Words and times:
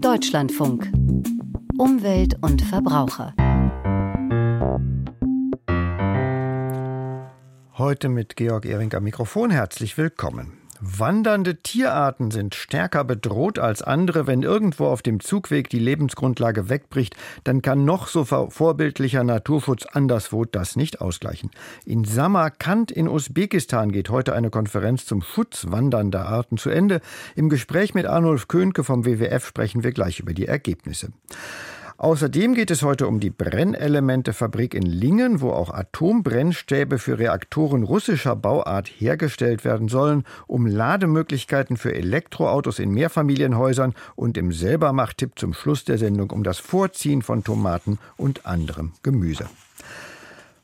Deutschlandfunk. 0.00 0.90
Umwelt 1.78 2.36
und 2.42 2.62
Verbraucher. 2.62 3.32
Heute 7.78 8.08
mit 8.08 8.34
Georg 8.36 8.64
Ehring 8.64 8.92
am 8.94 9.04
Mikrofon. 9.04 9.50
Herzlich 9.50 9.96
willkommen. 9.96 10.55
Wandernde 10.80 11.62
Tierarten 11.62 12.30
sind 12.30 12.54
stärker 12.54 13.04
bedroht 13.04 13.58
als 13.58 13.82
andere. 13.82 14.26
Wenn 14.26 14.42
irgendwo 14.42 14.86
auf 14.86 15.02
dem 15.02 15.20
Zugweg 15.20 15.70
die 15.70 15.78
Lebensgrundlage 15.78 16.68
wegbricht, 16.68 17.16
dann 17.44 17.62
kann 17.62 17.84
noch 17.84 18.08
so 18.08 18.24
vorbildlicher 18.24 19.24
Naturschutz 19.24 19.86
anderswo 19.86 20.44
das 20.44 20.76
nicht 20.76 21.00
ausgleichen. 21.00 21.50
In 21.84 22.04
Samarkand 22.04 22.90
in 22.90 23.08
Usbekistan 23.08 23.92
geht 23.92 24.10
heute 24.10 24.34
eine 24.34 24.50
Konferenz 24.50 25.06
zum 25.06 25.22
Schutz 25.22 25.66
wandernder 25.70 26.26
Arten 26.26 26.58
zu 26.58 26.70
Ende. 26.70 27.00
Im 27.34 27.48
Gespräch 27.48 27.94
mit 27.94 28.06
Arnulf 28.06 28.48
Köhnke 28.48 28.84
vom 28.84 29.04
WWF 29.04 29.46
sprechen 29.46 29.84
wir 29.84 29.92
gleich 29.92 30.20
über 30.20 30.34
die 30.34 30.46
Ergebnisse. 30.46 31.12
Außerdem 31.98 32.54
geht 32.54 32.70
es 32.70 32.82
heute 32.82 33.06
um 33.06 33.20
die 33.20 33.30
Brennelementefabrik 33.30 34.74
in 34.74 34.82
Lingen, 34.82 35.40
wo 35.40 35.50
auch 35.50 35.70
Atombrennstäbe 35.70 36.98
für 36.98 37.18
Reaktoren 37.18 37.84
russischer 37.84 38.36
Bauart 38.36 38.88
hergestellt 38.88 39.64
werden 39.64 39.88
sollen, 39.88 40.24
um 40.46 40.66
Lademöglichkeiten 40.66 41.78
für 41.78 41.94
Elektroautos 41.94 42.80
in 42.80 42.90
Mehrfamilienhäusern 42.90 43.94
und 44.14 44.36
im 44.36 44.52
Selbermachtipp 44.52 45.38
zum 45.38 45.54
Schluss 45.54 45.84
der 45.84 45.96
Sendung 45.96 46.30
um 46.30 46.44
das 46.44 46.58
Vorziehen 46.58 47.22
von 47.22 47.44
Tomaten 47.44 47.98
und 48.18 48.44
anderem 48.44 48.92
Gemüse. 49.02 49.46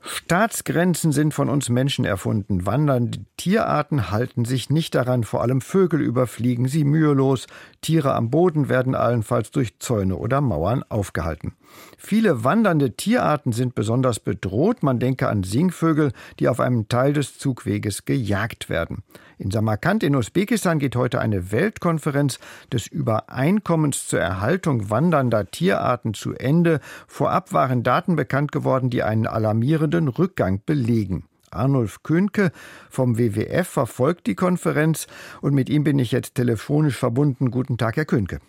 Staatsgrenzen 0.05 1.12
sind 1.12 1.33
von 1.33 1.48
uns 1.48 1.69
Menschen 1.69 2.05
erfunden. 2.05 2.66
Wandernde 2.66 3.20
Tierarten 3.37 4.11
halten 4.11 4.45
sich 4.45 4.69
nicht 4.69 4.95
daran. 4.97 5.23
Vor 5.23 5.42
allem 5.42 5.61
Vögel 5.61 6.01
überfliegen 6.01 6.66
sie 6.66 6.84
mühelos. 6.84 7.47
Tiere 7.80 8.15
am 8.15 8.28
Boden 8.30 8.69
werden 8.69 8.97
allenfalls 8.97 9.52
durch 9.52 9.78
Zäune 9.78 10.16
oder 10.16 10.41
Mauern 10.41 10.84
aufgehalten. 10.88 11.55
Viele 11.98 12.42
wandernde 12.42 12.97
Tierarten 12.97 13.53
sind 13.53 13.77
besonders 13.77 14.19
bedroht. 14.19 14.83
Man 14.83 14.98
denke 14.98 15.28
an 15.28 15.45
Singvögel, 15.45 16.12
die 16.41 16.48
auf 16.48 16.58
einem 16.58 16.89
Teil 16.89 17.12
des 17.12 17.39
Zugweges 17.39 18.05
gejagt 18.05 18.69
werden. 18.69 19.05
In 19.38 19.50
Samarkand 19.50 20.02
in 20.02 20.14
Usbekistan 20.16 20.78
geht 20.78 20.97
heute 20.97 21.20
eine 21.20 21.52
Weltkonferenz 21.52 22.38
des 22.72 22.86
Übereinkommens 22.86 24.06
zur 24.06 24.20
Erhaltung 24.20 24.91
wandernder 24.91 25.50
Tierarten 25.50 26.14
zu 26.14 26.34
Ende. 26.34 26.80
Vorab 27.06 27.52
waren 27.52 27.83
Daten 27.83 28.16
bekannt 28.16 28.52
geworden, 28.52 28.91
die 28.91 29.02
einen 29.02 29.27
alarmierenden 29.27 30.08
Rückgang 30.08 30.61
belegen. 30.64 31.24
Arnulf 31.50 32.02
Könke 32.02 32.50
vom 32.89 33.19
WWF 33.19 33.69
verfolgt 33.69 34.27
die 34.27 34.34
Konferenz 34.34 35.06
und 35.41 35.55
mit 35.55 35.69
ihm 35.69 35.84
bin 35.84 35.98
ich 35.98 36.12
jetzt 36.12 36.34
telefonisch 36.34 36.96
verbunden. 36.96 37.50
Guten 37.50 37.78
Tag, 37.78 37.96
Herr 37.96 38.05
Könke. 38.05 38.41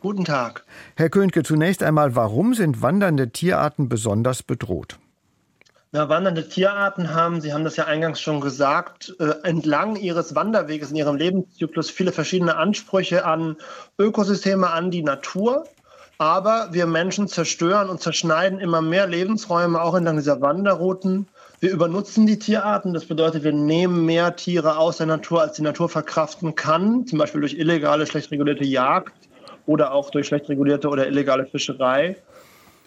Guten 0.00 0.24
Tag. 0.24 0.64
Herr 0.96 1.08
Könke, 1.08 1.42
zunächst 1.42 1.82
einmal, 1.82 2.14
warum 2.14 2.54
sind 2.54 2.82
wandernde 2.82 3.30
Tierarten 3.30 3.88
besonders 3.88 4.42
bedroht? 4.42 4.98
Ja, 5.94 6.08
wandernde 6.08 6.48
Tierarten 6.48 7.14
haben, 7.14 7.40
Sie 7.40 7.52
haben 7.52 7.62
das 7.62 7.76
ja 7.76 7.84
eingangs 7.84 8.20
schon 8.20 8.40
gesagt, 8.40 9.14
äh, 9.20 9.34
entlang 9.44 9.94
ihres 9.94 10.34
Wanderweges 10.34 10.90
in 10.90 10.96
ihrem 10.96 11.14
Lebenszyklus 11.14 11.88
viele 11.88 12.10
verschiedene 12.10 12.56
Ansprüche 12.56 13.24
an 13.24 13.56
Ökosysteme, 13.96 14.70
an 14.70 14.90
die 14.90 15.04
Natur. 15.04 15.62
Aber 16.18 16.70
wir 16.72 16.86
Menschen 16.86 17.28
zerstören 17.28 17.88
und 17.88 18.00
zerschneiden 18.00 18.58
immer 18.58 18.82
mehr 18.82 19.06
Lebensräume, 19.06 19.80
auch 19.80 19.94
entlang 19.94 20.16
dieser 20.16 20.40
Wanderrouten. 20.40 21.28
Wir 21.60 21.70
übernutzen 21.70 22.26
die 22.26 22.40
Tierarten. 22.40 22.92
Das 22.92 23.04
bedeutet, 23.04 23.44
wir 23.44 23.52
nehmen 23.52 24.04
mehr 24.04 24.34
Tiere 24.34 24.78
aus 24.78 24.96
der 24.96 25.06
Natur, 25.06 25.42
als 25.42 25.58
die 25.58 25.62
Natur 25.62 25.88
verkraften 25.88 26.56
kann, 26.56 27.06
zum 27.06 27.20
Beispiel 27.20 27.40
durch 27.40 27.54
illegale, 27.54 28.08
schlecht 28.08 28.32
regulierte 28.32 28.64
Jagd 28.64 29.14
oder 29.66 29.92
auch 29.92 30.10
durch 30.10 30.26
schlecht 30.26 30.48
regulierte 30.48 30.88
oder 30.88 31.06
illegale 31.06 31.46
Fischerei. 31.46 32.16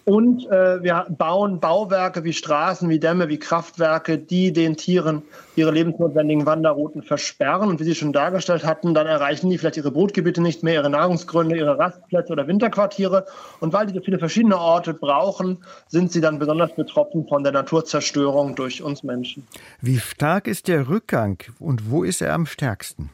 Und 0.08 0.50
äh, 0.50 0.82
wir 0.82 1.06
bauen 1.10 1.60
Bauwerke 1.60 2.24
wie 2.24 2.32
Straßen, 2.32 2.88
wie 2.90 2.98
Dämme, 2.98 3.28
wie 3.28 3.40
Kraftwerke, 3.40 4.18
die 4.18 4.54
den 4.54 4.78
Tieren 4.78 5.22
ihre 5.58 5.72
lebensnotwendigen 5.72 6.46
Wanderrouten 6.46 7.04
versperren. 7.04 7.68
Und 7.68 7.82
wie 7.82 7.84
Sie 7.84 7.94
schon 7.94 8.14
dargestellt 8.14 8.64
hatten, 8.64 8.94
dann 8.94 9.06
erreichen 9.06 9.50
die 9.50 9.58
vielleicht 9.58 9.76
ihre 9.76 9.92
Brutgebiete 9.92 10.42
nicht 10.42 10.64
mehr, 10.64 10.76
ihre 10.76 10.90
Nahrungsgründe, 10.90 11.58
ihre 11.58 11.78
Rastplätze 11.78 12.32
oder 12.32 12.48
Winterquartiere. 12.48 13.26
Und 13.60 13.74
weil 13.74 13.88
die 13.88 13.94
so 13.96 14.00
viele 14.00 14.18
verschiedene 14.18 14.58
Orte 14.58 14.94
brauchen, 14.94 15.58
sind 15.90 16.10
sie 16.14 16.22
dann 16.22 16.40
besonders 16.40 16.74
betroffen 16.74 17.28
von 17.28 17.44
der 17.44 17.52
Naturzerstörung 17.52 18.56
durch 18.56 18.82
uns 18.82 19.04
Menschen. 19.04 19.46
Wie 19.82 20.00
stark 20.00 20.48
ist 20.48 20.70
der 20.70 20.88
Rückgang 20.88 21.44
und 21.60 21.92
wo 21.92 22.06
ist 22.06 22.22
er 22.22 22.34
am 22.34 22.46
stärksten? 22.46 23.10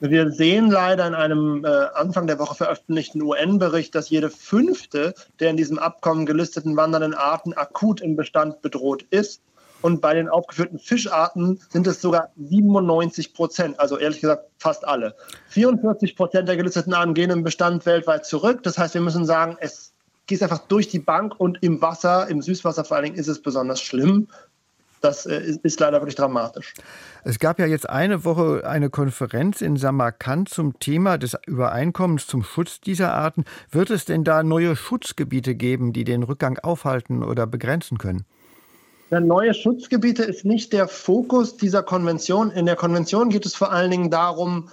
Wir 0.00 0.32
sehen 0.32 0.70
leider 0.70 1.06
in 1.06 1.14
einem 1.14 1.64
äh, 1.64 1.68
Anfang 1.68 2.26
der 2.26 2.38
Woche 2.38 2.54
veröffentlichten 2.54 3.22
UN-Bericht, 3.22 3.94
dass 3.94 4.08
jede 4.08 4.30
fünfte 4.30 5.14
der 5.40 5.50
in 5.50 5.58
diesem 5.58 5.78
Abkommen 5.78 6.24
gelisteten 6.24 6.76
wandernden 6.76 7.14
Arten 7.14 7.52
akut 7.52 8.00
im 8.00 8.16
Bestand 8.16 8.62
bedroht 8.62 9.04
ist. 9.10 9.42
Und 9.82 10.00
bei 10.00 10.14
den 10.14 10.28
aufgeführten 10.28 10.78
Fischarten 10.78 11.60
sind 11.70 11.86
es 11.86 12.00
sogar 12.00 12.30
97 12.36 13.34
Prozent, 13.34 13.80
also 13.80 13.98
ehrlich 13.98 14.20
gesagt 14.20 14.44
fast 14.58 14.86
alle. 14.86 15.14
44 15.48 16.16
Prozent 16.16 16.48
der 16.48 16.56
gelisteten 16.56 16.92
Arten 16.94 17.14
gehen 17.14 17.30
im 17.30 17.42
Bestand 17.42 17.84
weltweit 17.86 18.26
zurück. 18.26 18.62
Das 18.62 18.78
heißt, 18.78 18.94
wir 18.94 19.00
müssen 19.00 19.24
sagen, 19.24 19.56
es 19.60 19.92
geht 20.26 20.42
einfach 20.42 20.66
durch 20.68 20.88
die 20.88 20.98
Bank 20.98 21.34
und 21.38 21.62
im 21.62 21.82
Wasser, 21.82 22.28
im 22.28 22.40
Süßwasser 22.40 22.84
vor 22.84 22.96
allen 22.96 23.04
Dingen, 23.06 23.18
ist 23.18 23.28
es 23.28 23.42
besonders 23.42 23.80
schlimm. 23.80 24.28
Das 25.00 25.26
äh, 25.26 25.56
ist 25.62 25.80
leider 25.80 26.00
wirklich 26.00 26.14
dramatisch. 26.14 26.74
Es 27.24 27.38
gab 27.38 27.58
ja 27.58 27.66
jetzt 27.66 27.88
eine 27.88 28.24
Woche 28.24 28.62
eine 28.66 28.90
Konferenz 28.90 29.60
in 29.60 29.76
Samarkand 29.76 30.48
zum 30.48 30.78
Thema 30.78 31.18
des 31.18 31.36
Übereinkommens 31.46 32.26
zum 32.26 32.42
Schutz 32.42 32.80
dieser 32.80 33.14
Arten. 33.14 33.44
Wird 33.70 33.90
es 33.90 34.04
denn 34.04 34.24
da 34.24 34.42
neue 34.42 34.76
Schutzgebiete 34.76 35.54
geben, 35.54 35.92
die 35.92 36.04
den 36.04 36.22
Rückgang 36.22 36.58
aufhalten 36.58 37.22
oder 37.22 37.46
begrenzen 37.46 37.98
können? 37.98 38.24
Ja, 39.10 39.18
neue 39.18 39.54
Schutzgebiete 39.54 40.22
ist 40.22 40.44
nicht 40.44 40.72
der 40.72 40.86
Fokus 40.86 41.56
dieser 41.56 41.82
Konvention. 41.82 42.50
In 42.50 42.66
der 42.66 42.76
Konvention 42.76 43.28
geht 43.30 43.44
es 43.44 43.56
vor 43.56 43.72
allen 43.72 43.90
Dingen 43.90 44.10
darum, 44.10 44.68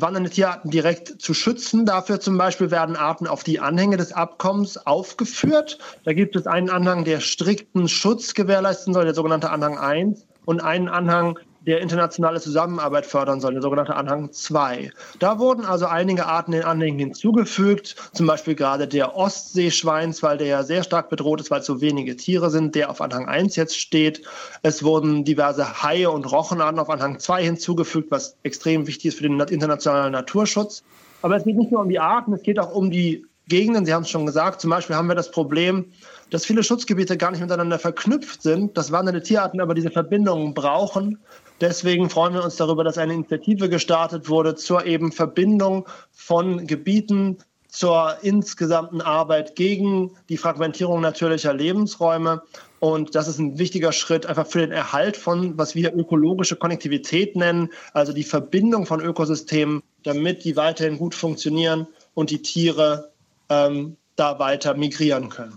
wandernde 0.00 0.30
Tierarten 0.30 0.70
direkt 0.70 1.20
zu 1.20 1.34
schützen. 1.34 1.86
Dafür 1.86 2.20
zum 2.20 2.38
Beispiel 2.38 2.70
werden 2.70 2.96
Arten 2.96 3.26
auf 3.26 3.42
die 3.42 3.60
Anhänge 3.60 3.96
des 3.96 4.12
Abkommens 4.12 4.86
aufgeführt. 4.86 5.78
Da 6.04 6.12
gibt 6.12 6.36
es 6.36 6.46
einen 6.46 6.70
Anhang, 6.70 7.04
der 7.04 7.20
strikten 7.20 7.88
Schutz 7.88 8.34
gewährleisten 8.34 8.94
soll, 8.94 9.04
der 9.04 9.14
sogenannte 9.14 9.50
Anhang 9.50 9.78
1, 9.78 10.26
und 10.44 10.60
einen 10.60 10.88
Anhang, 10.88 11.38
der 11.68 11.82
internationale 11.82 12.40
Zusammenarbeit 12.40 13.04
fördern 13.04 13.42
soll, 13.42 13.52
der 13.52 13.60
sogenannte 13.60 13.94
Anhang 13.94 14.32
2. 14.32 14.90
Da 15.18 15.38
wurden 15.38 15.66
also 15.66 15.84
einige 15.84 16.24
Arten 16.24 16.52
den 16.52 16.64
Anhängen 16.64 16.98
hinzugefügt, 16.98 17.94
zum 18.14 18.26
Beispiel 18.26 18.54
gerade 18.54 18.88
der 18.88 19.14
Ostseeschweinswal, 19.14 20.38
der 20.38 20.46
ja 20.46 20.62
sehr 20.62 20.82
stark 20.82 21.10
bedroht 21.10 21.42
ist, 21.42 21.50
weil 21.50 21.62
so 21.62 21.82
wenige 21.82 22.16
Tiere 22.16 22.48
sind, 22.48 22.74
der 22.74 22.88
auf 22.88 23.02
Anhang 23.02 23.28
1 23.28 23.54
jetzt 23.56 23.78
steht. 23.78 24.22
Es 24.62 24.82
wurden 24.82 25.24
diverse 25.24 25.82
Haie 25.82 26.10
und 26.10 26.24
Rochenarten 26.32 26.80
auf 26.80 26.88
Anhang 26.88 27.18
2 27.18 27.44
hinzugefügt, 27.44 28.10
was 28.10 28.38
extrem 28.44 28.86
wichtig 28.86 29.08
ist 29.08 29.18
für 29.18 29.24
den 29.24 29.38
internationalen 29.38 30.12
Naturschutz. 30.12 30.82
Aber 31.20 31.36
es 31.36 31.44
geht 31.44 31.56
nicht 31.56 31.70
nur 31.70 31.82
um 31.82 31.90
die 31.90 31.98
Arten, 31.98 32.32
es 32.32 32.42
geht 32.42 32.58
auch 32.58 32.74
um 32.74 32.90
die 32.90 33.26
Gegenden. 33.46 33.84
Sie 33.84 33.92
haben 33.92 34.04
es 34.04 34.10
schon 34.10 34.24
gesagt, 34.24 34.62
zum 34.62 34.70
Beispiel 34.70 34.96
haben 34.96 35.08
wir 35.08 35.14
das 35.14 35.30
Problem, 35.30 35.92
dass 36.30 36.44
viele 36.44 36.62
Schutzgebiete 36.62 37.16
gar 37.16 37.30
nicht 37.30 37.40
miteinander 37.40 37.78
verknüpft 37.78 38.42
sind, 38.42 38.76
dass 38.76 38.92
wandernde 38.92 39.22
Tierarten 39.22 39.60
aber 39.60 39.74
diese 39.74 39.90
Verbindungen 39.90 40.54
brauchen. 40.54 41.18
Deswegen 41.60 42.08
freuen 42.10 42.34
wir 42.34 42.44
uns 42.44 42.56
darüber, 42.56 42.84
dass 42.84 42.98
eine 42.98 43.14
Initiative 43.14 43.68
gestartet 43.68 44.28
wurde 44.28 44.54
zur 44.54 44.86
eben 44.86 45.12
Verbindung 45.12 45.86
von 46.12 46.66
Gebieten 46.66 47.38
zur 47.68 48.16
insgesamten 48.22 49.00
Arbeit 49.00 49.54
gegen 49.54 50.16
die 50.28 50.38
Fragmentierung 50.38 51.00
natürlicher 51.00 51.52
Lebensräume. 51.52 52.42
Und 52.80 53.14
das 53.14 53.28
ist 53.28 53.38
ein 53.38 53.58
wichtiger 53.58 53.92
Schritt 53.92 54.24
einfach 54.26 54.46
für 54.46 54.60
den 54.60 54.72
Erhalt 54.72 55.16
von, 55.16 55.58
was 55.58 55.74
wir 55.74 55.94
ökologische 55.94 56.56
Konnektivität 56.56 57.36
nennen, 57.36 57.70
also 57.92 58.12
die 58.12 58.24
Verbindung 58.24 58.86
von 58.86 59.00
Ökosystemen, 59.00 59.82
damit 60.04 60.44
die 60.44 60.56
weiterhin 60.56 60.96
gut 60.96 61.14
funktionieren 61.14 61.88
und 62.14 62.30
die 62.30 62.40
Tiere 62.40 63.12
ähm, 63.48 63.96
da 64.16 64.38
weiter 64.38 64.74
migrieren 64.74 65.28
können. 65.28 65.56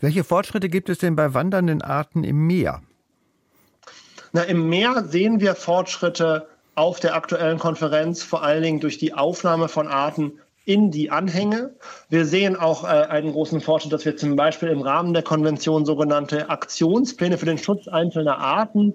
Welche 0.00 0.24
Fortschritte 0.24 0.68
gibt 0.68 0.88
es 0.88 0.98
denn 0.98 1.16
bei 1.16 1.34
wandernden 1.34 1.82
Arten 1.82 2.24
im 2.24 2.46
Meer? 2.46 2.82
Na, 4.32 4.42
Im 4.42 4.68
Meer 4.68 5.04
sehen 5.04 5.40
wir 5.40 5.54
Fortschritte 5.54 6.46
auf 6.74 7.00
der 7.00 7.14
aktuellen 7.14 7.58
Konferenz, 7.58 8.22
vor 8.22 8.42
allen 8.42 8.62
Dingen 8.62 8.80
durch 8.80 8.98
die 8.98 9.14
Aufnahme 9.14 9.68
von 9.68 9.88
Arten 9.88 10.38
in 10.64 10.90
die 10.90 11.10
Anhänge. 11.10 11.74
Wir 12.10 12.26
sehen 12.26 12.54
auch 12.54 12.84
äh, 12.84 12.88
einen 12.88 13.32
großen 13.32 13.60
Fortschritt, 13.60 13.92
dass 13.92 14.04
wir 14.04 14.16
zum 14.16 14.36
Beispiel 14.36 14.68
im 14.68 14.82
Rahmen 14.82 15.14
der 15.14 15.22
Konvention 15.22 15.86
sogenannte 15.86 16.50
Aktionspläne 16.50 17.38
für 17.38 17.46
den 17.46 17.58
Schutz 17.58 17.88
einzelner 17.88 18.38
Arten 18.38 18.94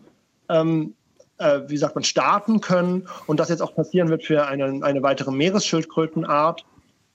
ähm, 0.49 0.93
äh, 1.37 1.61
wie 1.67 1.77
sagt 1.77 1.95
man, 1.95 2.03
starten 2.03 2.61
können 2.61 3.07
und 3.27 3.39
das 3.39 3.49
jetzt 3.49 3.61
auch 3.61 3.75
passieren 3.75 4.09
wird 4.09 4.23
für 4.23 4.47
eine, 4.47 4.79
eine 4.83 5.03
weitere 5.03 5.31
Meeresschildkrötenart. 5.31 6.65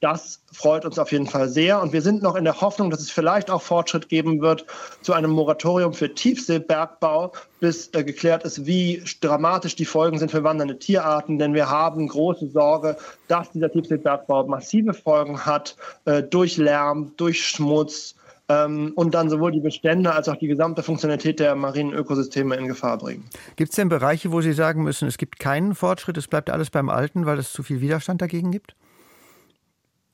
Das 0.00 0.40
freut 0.52 0.84
uns 0.84 0.98
auf 0.98 1.10
jeden 1.10 1.26
Fall 1.26 1.48
sehr. 1.48 1.82
Und 1.82 1.92
wir 1.92 2.02
sind 2.02 2.22
noch 2.22 2.36
in 2.36 2.44
der 2.44 2.60
Hoffnung, 2.60 2.90
dass 2.90 3.00
es 3.00 3.10
vielleicht 3.10 3.50
auch 3.50 3.62
Fortschritt 3.62 4.08
geben 4.08 4.40
wird 4.40 4.64
zu 5.02 5.12
einem 5.12 5.30
Moratorium 5.30 5.92
für 5.92 6.14
Tiefseebergbau, 6.14 7.32
bis 7.58 7.90
äh, 7.94 8.04
geklärt 8.04 8.44
ist, 8.44 8.64
wie 8.64 9.02
dramatisch 9.20 9.74
die 9.74 9.84
Folgen 9.84 10.18
sind 10.18 10.30
für 10.30 10.44
wandernde 10.44 10.78
Tierarten. 10.78 11.38
Denn 11.38 11.52
wir 11.52 11.68
haben 11.68 12.06
große 12.06 12.48
Sorge, 12.48 12.96
dass 13.26 13.50
dieser 13.50 13.72
Tiefseebergbau 13.72 14.46
massive 14.46 14.94
Folgen 14.94 15.44
hat 15.44 15.76
äh, 16.04 16.22
durch 16.22 16.58
Lärm, 16.58 17.12
durch 17.16 17.44
Schmutz, 17.44 18.14
ähm, 18.48 18.92
und 18.94 19.14
dann 19.14 19.28
sowohl 19.28 19.52
die 19.52 19.60
Bestände 19.60 20.12
als 20.12 20.28
auch 20.28 20.36
die 20.36 20.46
gesamte 20.46 20.82
Funktionalität 20.82 21.38
der 21.38 21.54
marinen 21.54 21.92
Ökosysteme 21.92 22.56
in 22.56 22.66
Gefahr 22.66 22.96
bringen. 22.98 23.24
Gibt 23.56 23.70
es 23.70 23.76
denn 23.76 23.88
Bereiche, 23.88 24.32
wo 24.32 24.40
Sie 24.40 24.52
sagen 24.52 24.84
müssen, 24.84 25.06
es 25.06 25.18
gibt 25.18 25.38
keinen 25.38 25.74
Fortschritt, 25.74 26.16
es 26.16 26.28
bleibt 26.28 26.48
alles 26.48 26.70
beim 26.70 26.88
Alten, 26.88 27.26
weil 27.26 27.38
es 27.38 27.52
zu 27.52 27.62
viel 27.62 27.80
Widerstand 27.80 28.22
dagegen 28.22 28.50
gibt? 28.50 28.74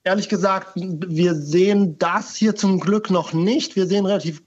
Ehrlich 0.07 0.29
gesagt, 0.29 0.73
wir 0.75 1.35
sehen 1.35 1.99
das 1.99 2.37
hier 2.37 2.55
zum 2.55 2.79
Glück 2.79 3.11
noch 3.11 3.33
nicht. 3.33 3.75
Wir 3.75 3.87
sehen 3.87 4.05
relativ 4.05 4.43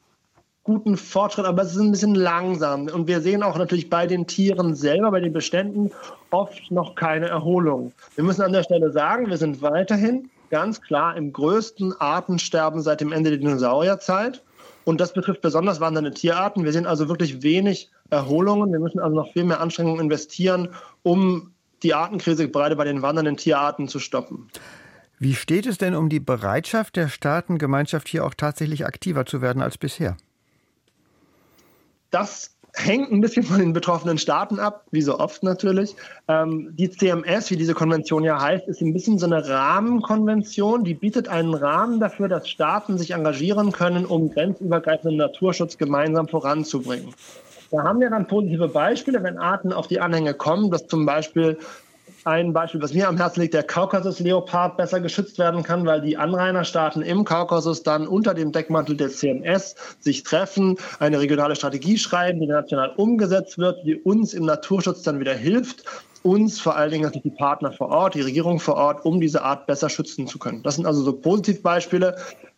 guten 0.61 0.97
Fortschritt, 0.97 1.47
aber 1.47 1.63
es 1.63 1.71
ist 1.71 1.79
ein 1.79 1.89
bisschen 1.89 2.13
langsam. 2.13 2.87
Und 2.89 3.07
wir 3.07 3.21
sehen 3.21 3.41
auch 3.41 3.57
natürlich 3.57 3.89
bei 3.89 4.05
den 4.05 4.27
Tieren 4.27 4.75
selber, 4.75 5.09
bei 5.09 5.19
den 5.19 5.33
Beständen 5.33 5.89
oft 6.29 6.69
noch 6.69 6.93
keine 6.93 7.29
Erholung. 7.29 7.91
Wir 8.13 8.23
müssen 8.23 8.43
an 8.43 8.53
der 8.53 8.61
Stelle 8.61 8.91
sagen, 8.91 9.31
wir 9.31 9.37
sind 9.37 9.63
weiterhin 9.63 10.29
ganz 10.51 10.79
klar 10.79 11.17
im 11.17 11.33
größten 11.33 11.99
Artensterben 11.99 12.81
seit 12.83 13.01
dem 13.01 13.11
Ende 13.11 13.31
der 13.31 13.39
Dinosaurierzeit. 13.39 14.43
Und 14.85 15.01
das 15.01 15.13
betrifft 15.13 15.41
besonders 15.41 15.79
wandernde 15.79 16.11
Tierarten. 16.11 16.65
Wir 16.65 16.71
sehen 16.71 16.85
also 16.85 17.09
wirklich 17.09 17.41
wenig 17.41 17.89
Erholungen. 18.11 18.71
Wir 18.71 18.79
müssen 18.79 18.99
also 18.99 19.15
noch 19.15 19.33
viel 19.33 19.43
mehr 19.43 19.59
Anstrengungen 19.59 20.01
investieren, 20.01 20.69
um 21.01 21.51
die 21.81 21.95
Artenkrise 21.95 22.47
gerade 22.47 22.75
bei 22.75 22.83
den 22.83 23.01
wandernden 23.01 23.37
Tierarten 23.37 23.87
zu 23.87 23.97
stoppen. 23.97 24.49
Wie 25.19 25.33
steht 25.33 25.65
es 25.65 25.77
denn 25.77 25.95
um 25.95 26.09
die 26.09 26.19
Bereitschaft 26.19 26.95
der 26.95 27.07
Staatengemeinschaft, 27.07 28.07
hier 28.07 28.23
auch 28.23 28.35
tatsächlich 28.35 28.85
aktiver 28.85 29.25
zu 29.25 29.41
werden 29.41 29.61
als 29.61 29.77
bisher? 29.77 30.15
Das 32.11 32.55
hängt 32.73 33.11
ein 33.11 33.21
bisschen 33.21 33.43
von 33.43 33.57
den 33.57 33.73
betroffenen 33.73 34.19
Staaten 34.19 34.59
ab, 34.59 34.85
wie 34.91 35.01
so 35.01 35.19
oft 35.19 35.41
natürlich. 35.41 35.95
Ähm, 36.27 36.69
die 36.75 36.89
CMS, 36.89 37.49
wie 37.49 37.55
diese 37.55 37.73
Konvention 37.73 38.23
ja 38.23 38.39
heißt, 38.39 38.67
ist 38.67 38.81
ein 38.81 38.93
bisschen 38.93 39.17
so 39.17 39.25
eine 39.25 39.47
Rahmenkonvention, 39.47 40.83
die 40.83 40.93
bietet 40.93 41.27
einen 41.27 41.55
Rahmen 41.55 41.99
dafür, 41.99 42.27
dass 42.27 42.47
Staaten 42.47 42.99
sich 42.99 43.11
engagieren 43.11 43.71
können, 43.71 44.05
um 44.05 44.29
grenzübergreifenden 44.29 45.17
Naturschutz 45.17 45.77
gemeinsam 45.77 46.27
voranzubringen. 46.27 47.13
Da 47.71 47.83
haben 47.83 47.99
wir 47.99 48.09
dann 48.09 48.27
positive 48.27 48.69
Beispiele, 48.69 49.23
wenn 49.23 49.37
Arten 49.37 49.73
auf 49.73 49.87
die 49.87 49.99
Anhänge 49.99 50.33
kommen, 50.33 50.71
dass 50.71 50.87
zum 50.87 51.05
Beispiel 51.05 51.57
ein 52.27 52.51
Beispiel, 52.51 52.81
was 52.81 52.93
mir 52.93 53.07
am 53.07 53.17
Herzen 53.17 53.41
liegt, 53.41 53.53
der 53.53 53.63
Kaukasus-Leopard 53.63 54.75
besser 54.75 54.99
geschützt 54.99 55.39
werden 55.39 55.63
kann, 55.63 55.85
weil 55.85 56.01
die 56.01 56.17
Anrainerstaaten 56.17 57.01
im 57.01 57.23
Kaukasus 57.23 57.83
dann 57.83 58.05
unter 58.05 58.33
dem 58.33 58.51
Deckmantel 58.51 58.97
der 58.97 59.09
CMS 59.09 59.75
sich 59.99 60.23
treffen, 60.23 60.77
eine 60.99 61.19
regionale 61.19 61.55
Strategie 61.55 61.97
schreiben, 61.97 62.41
die 62.41 62.47
national 62.47 62.93
umgesetzt 62.97 63.57
wird, 63.57 63.85
die 63.85 63.95
uns 63.95 64.33
im 64.33 64.45
Naturschutz 64.45 65.03
dann 65.03 65.21
wieder 65.21 65.33
hilft, 65.33 65.85
uns 66.23 66.59
vor 66.59 66.75
allen 66.75 66.91
Dingen 66.91 67.03
natürlich 67.03 67.23
die 67.23 67.37
Partner 67.37 67.71
vor 67.71 67.89
Ort, 67.89 68.15
die 68.15 68.21
Regierung 68.21 68.59
vor 68.59 68.75
Ort, 68.75 69.05
um 69.05 69.21
diese 69.21 69.43
Art 69.43 69.65
besser 69.65 69.89
schützen 69.89 70.27
zu 70.27 70.37
können. 70.37 70.61
Das 70.63 70.75
sind 70.75 70.85
also 70.85 71.01
so 71.03 71.13
Positivbeispiele. 71.13 72.17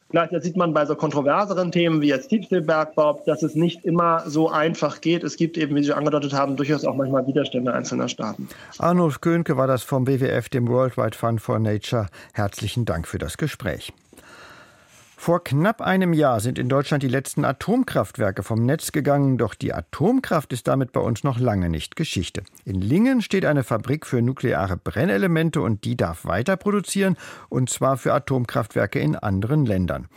Gleichzeitig 0.09 0.45
sieht 0.45 0.57
man 0.57 0.73
bei 0.73 0.85
so 0.85 0.95
kontroverseren 0.95 1.71
Themen 1.71 2.01
wie 2.01 2.07
jetzt 2.07 2.29
Tiefseebergbau, 2.29 3.21
dass 3.25 3.43
es 3.43 3.55
nicht 3.55 3.85
immer 3.85 4.23
so 4.25 4.49
einfach 4.49 5.01
geht. 5.01 5.23
Es 5.23 5.37
gibt 5.37 5.57
eben, 5.57 5.75
wie 5.75 5.83
Sie 5.83 5.93
angedeutet 5.93 6.33
haben, 6.33 6.55
durchaus 6.55 6.83
auch 6.83 6.95
manchmal 6.95 7.27
Widerstände 7.27 7.73
einzelner 7.73 8.07
Staaten. 8.07 8.49
Arnulf 8.79 9.21
Könke 9.21 9.55
war 9.55 9.67
das 9.67 9.83
vom 9.83 10.07
WWF, 10.07 10.49
dem 10.49 10.67
Worldwide 10.67 11.15
Fund 11.15 11.41
for 11.41 11.59
Nature. 11.59 12.07
Herzlichen 12.33 12.85
Dank 12.85 13.07
für 13.07 13.19
das 13.19 13.37
Gespräch. 13.37 13.93
Vor 15.21 15.43
knapp 15.43 15.81
einem 15.81 16.13
Jahr 16.13 16.39
sind 16.39 16.57
in 16.57 16.69
Deutschland 16.69 17.03
die 17.03 17.09
letzten 17.09 17.43
Atomkraftwerke 17.43 18.41
vom 18.41 18.65
Netz 18.65 18.93
gegangen, 18.93 19.37
doch 19.37 19.53
die 19.53 19.73
Atomkraft 19.73 20.53
ist 20.53 20.65
damit 20.69 20.93
bei 20.93 21.01
uns 21.01 21.25
noch 21.25 21.37
lange 21.37 21.69
nicht 21.69 21.97
Geschichte. 21.97 22.43
In 22.63 22.79
Lingen 22.79 23.21
steht 23.21 23.43
eine 23.43 23.65
Fabrik 23.65 24.05
für 24.05 24.21
nukleare 24.21 24.77
Brennelemente 24.77 25.59
und 25.59 25.83
die 25.83 25.97
darf 25.97 26.23
weiter 26.23 26.55
produzieren, 26.55 27.17
und 27.49 27.69
zwar 27.69 27.97
für 27.97 28.13
Atomkraftwerke 28.13 29.01
in 29.01 29.17
anderen 29.17 29.65
Ländern. 29.65 30.07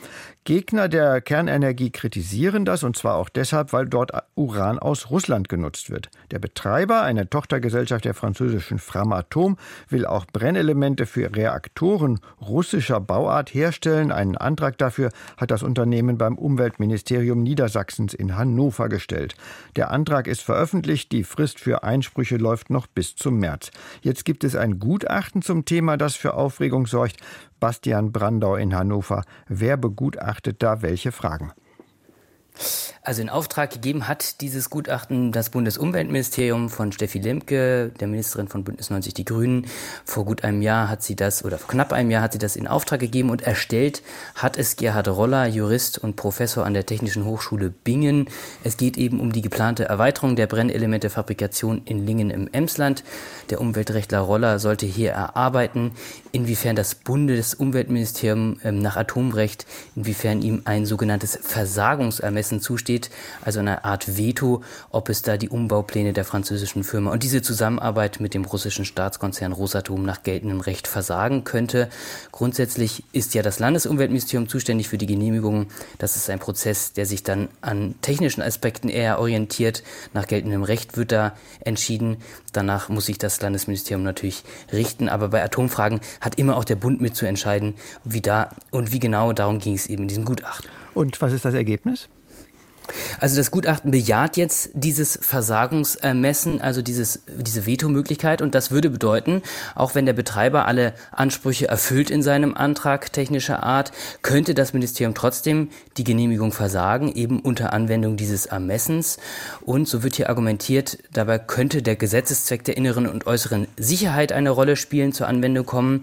Gegner 0.44 0.88
der 0.88 1.20
Kernenergie 1.20 1.90
kritisieren 1.90 2.64
das, 2.64 2.82
und 2.82 2.96
zwar 2.96 3.14
auch 3.14 3.28
deshalb, 3.28 3.72
weil 3.72 3.86
dort 3.86 4.10
Uran 4.34 4.80
aus 4.80 5.08
Russland 5.08 5.48
genutzt 5.48 5.88
wird. 5.88 6.10
Der 6.32 6.40
Betreiber, 6.40 7.02
eine 7.02 7.30
Tochtergesellschaft 7.30 8.04
der 8.04 8.14
französischen 8.14 8.80
Framatom, 8.80 9.56
will 9.88 10.04
auch 10.04 10.26
Brennelemente 10.26 11.06
für 11.06 11.36
Reaktoren 11.36 12.18
russischer 12.40 12.98
Bauart 12.98 13.54
herstellen. 13.54 14.10
Einen 14.10 14.36
Antrag 14.36 14.78
dafür 14.78 15.10
hat 15.36 15.52
das 15.52 15.62
Unternehmen 15.62 16.18
beim 16.18 16.36
Umweltministerium 16.36 17.44
Niedersachsens 17.44 18.12
in 18.12 18.36
Hannover 18.36 18.88
gestellt. 18.88 19.36
Der 19.76 19.92
Antrag 19.92 20.26
ist 20.26 20.42
veröffentlicht, 20.42 21.12
die 21.12 21.22
Frist 21.22 21.60
für 21.60 21.84
Einsprüche 21.84 22.36
läuft 22.36 22.68
noch 22.68 22.88
bis 22.88 23.14
zum 23.14 23.38
März. 23.38 23.70
Jetzt 24.00 24.24
gibt 24.24 24.42
es 24.42 24.56
ein 24.56 24.80
Gutachten 24.80 25.40
zum 25.40 25.66
Thema, 25.66 25.96
das 25.96 26.16
für 26.16 26.34
Aufregung 26.34 26.88
sorgt. 26.88 27.18
Bastian 27.62 28.10
Brandau 28.10 28.56
in 28.56 28.74
Hannover. 28.74 29.22
Wer 29.46 29.76
begutachtet 29.76 30.64
da 30.64 30.82
welche 30.82 31.12
Fragen? 31.12 31.52
Also 33.04 33.20
in 33.20 33.30
Auftrag 33.30 33.70
gegeben 33.70 34.06
hat 34.06 34.40
dieses 34.42 34.70
Gutachten 34.70 35.32
das 35.32 35.50
Bundesumweltministerium 35.50 36.70
von 36.70 36.92
Steffi 36.92 37.18
Lemke, 37.18 37.90
der 37.98 38.06
Ministerin 38.06 38.46
von 38.46 38.62
Bündnis 38.62 38.90
90 38.90 39.12
Die 39.12 39.24
Grünen. 39.24 39.66
Vor 40.04 40.24
gut 40.24 40.44
einem 40.44 40.62
Jahr 40.62 40.88
hat 40.88 41.02
sie 41.02 41.16
das, 41.16 41.44
oder 41.44 41.58
vor 41.58 41.68
knapp 41.68 41.92
einem 41.92 42.12
Jahr 42.12 42.22
hat 42.22 42.32
sie 42.32 42.38
das 42.38 42.54
in 42.54 42.68
Auftrag 42.68 43.00
gegeben 43.00 43.30
und 43.30 43.42
erstellt 43.42 44.02
hat 44.36 44.56
es 44.56 44.76
Gerhard 44.76 45.08
Roller, 45.08 45.48
Jurist 45.48 45.98
und 45.98 46.14
Professor 46.14 46.64
an 46.64 46.74
der 46.74 46.86
Technischen 46.86 47.24
Hochschule 47.24 47.70
Bingen. 47.70 48.28
Es 48.62 48.76
geht 48.76 48.96
eben 48.96 49.18
um 49.18 49.32
die 49.32 49.42
geplante 49.42 49.84
Erweiterung 49.84 50.36
der 50.36 50.46
Brennelementefabrikation 50.46 51.82
in 51.84 52.06
Lingen 52.06 52.30
im 52.30 52.48
Emsland. 52.52 53.02
Der 53.50 53.60
Umweltrechtler 53.60 54.20
Roller 54.20 54.60
sollte 54.60 54.86
hier 54.86 55.10
erarbeiten, 55.10 55.90
inwiefern 56.30 56.76
das 56.76 56.94
Bundesumweltministerium 56.94 58.60
ähm, 58.62 58.78
nach 58.78 58.96
Atomrecht, 58.96 59.66
inwiefern 59.96 60.40
ihm 60.40 60.62
ein 60.66 60.86
sogenanntes 60.86 61.36
Versagungsermessen 61.42 62.41
zusteht 62.42 63.02
steht, 63.02 63.10
also 63.42 63.60
eine 63.60 63.84
Art 63.84 64.16
Veto, 64.16 64.62
ob 64.90 65.08
es 65.08 65.22
da 65.22 65.36
die 65.36 65.48
Umbaupläne 65.48 66.12
der 66.12 66.24
französischen 66.24 66.84
Firma 66.84 67.10
und 67.12 67.22
diese 67.22 67.42
Zusammenarbeit 67.42 68.20
mit 68.20 68.34
dem 68.34 68.44
russischen 68.44 68.84
Staatskonzern 68.84 69.52
Rosatom 69.52 70.04
nach 70.04 70.22
geltendem 70.22 70.60
Recht 70.60 70.86
versagen 70.86 71.44
könnte. 71.44 71.88
Grundsätzlich 72.30 73.04
ist 73.12 73.34
ja 73.34 73.42
das 73.42 73.58
Landesumweltministerium 73.58 74.48
zuständig 74.48 74.88
für 74.88 74.98
die 74.98 75.06
Genehmigung. 75.06 75.66
Das 75.98 76.16
ist 76.16 76.28
ein 76.28 76.38
Prozess, 76.38 76.92
der 76.92 77.06
sich 77.06 77.22
dann 77.22 77.48
an 77.60 77.94
technischen 78.02 78.42
Aspekten 78.42 78.88
eher 78.88 79.18
orientiert. 79.18 79.82
Nach 80.12 80.26
geltendem 80.26 80.62
Recht 80.62 80.96
wird 80.96 81.12
da 81.12 81.34
entschieden. 81.60 82.18
Danach 82.52 82.88
muss 82.88 83.06
sich 83.06 83.18
das 83.18 83.40
Landesministerium 83.40 84.02
natürlich 84.02 84.44
richten. 84.72 85.08
Aber 85.08 85.28
bei 85.28 85.42
Atomfragen 85.42 86.00
hat 86.20 86.38
immer 86.38 86.56
auch 86.56 86.64
der 86.64 86.76
Bund 86.76 87.00
mitzuentscheiden, 87.00 87.74
wie 88.04 88.20
da 88.20 88.50
und 88.70 88.92
wie 88.92 88.98
genau. 88.98 89.32
Darum 89.32 89.58
ging 89.58 89.74
es 89.74 89.86
eben 89.86 90.02
in 90.02 90.08
diesem 90.08 90.24
Gutachten. 90.24 90.68
Und 90.94 91.20
was 91.22 91.32
ist 91.32 91.44
das 91.44 91.54
Ergebnis? 91.54 92.08
Also 93.20 93.36
das 93.36 93.50
Gutachten 93.50 93.90
bejaht 93.90 94.36
jetzt 94.36 94.70
dieses 94.74 95.18
Versagungsermessen, 95.22 96.60
also 96.60 96.82
dieses, 96.82 97.22
diese 97.26 97.66
Vetomöglichkeit. 97.66 98.42
Und 98.42 98.54
das 98.54 98.70
würde 98.70 98.90
bedeuten, 98.90 99.42
auch 99.74 99.94
wenn 99.94 100.06
der 100.06 100.12
Betreiber 100.12 100.66
alle 100.66 100.94
Ansprüche 101.10 101.68
erfüllt 101.68 102.10
in 102.10 102.22
seinem 102.22 102.54
Antrag 102.54 103.12
technischer 103.12 103.62
Art, 103.62 103.92
könnte 104.22 104.54
das 104.54 104.72
Ministerium 104.72 105.14
trotzdem 105.14 105.68
die 105.96 106.04
Genehmigung 106.04 106.52
versagen, 106.52 107.12
eben 107.12 107.40
unter 107.40 107.72
Anwendung 107.72 108.16
dieses 108.16 108.46
Ermessens. 108.46 109.18
Und 109.60 109.88
so 109.88 110.02
wird 110.02 110.16
hier 110.16 110.28
argumentiert, 110.28 110.98
dabei 111.12 111.38
könnte 111.38 111.82
der 111.82 111.96
Gesetzeszweck 111.96 112.64
der 112.64 112.76
inneren 112.76 113.06
und 113.06 113.26
äußeren 113.26 113.66
Sicherheit 113.76 114.32
eine 114.32 114.50
Rolle 114.50 114.76
spielen, 114.76 115.12
zur 115.12 115.28
Anwendung 115.28 115.66
kommen. 115.66 116.00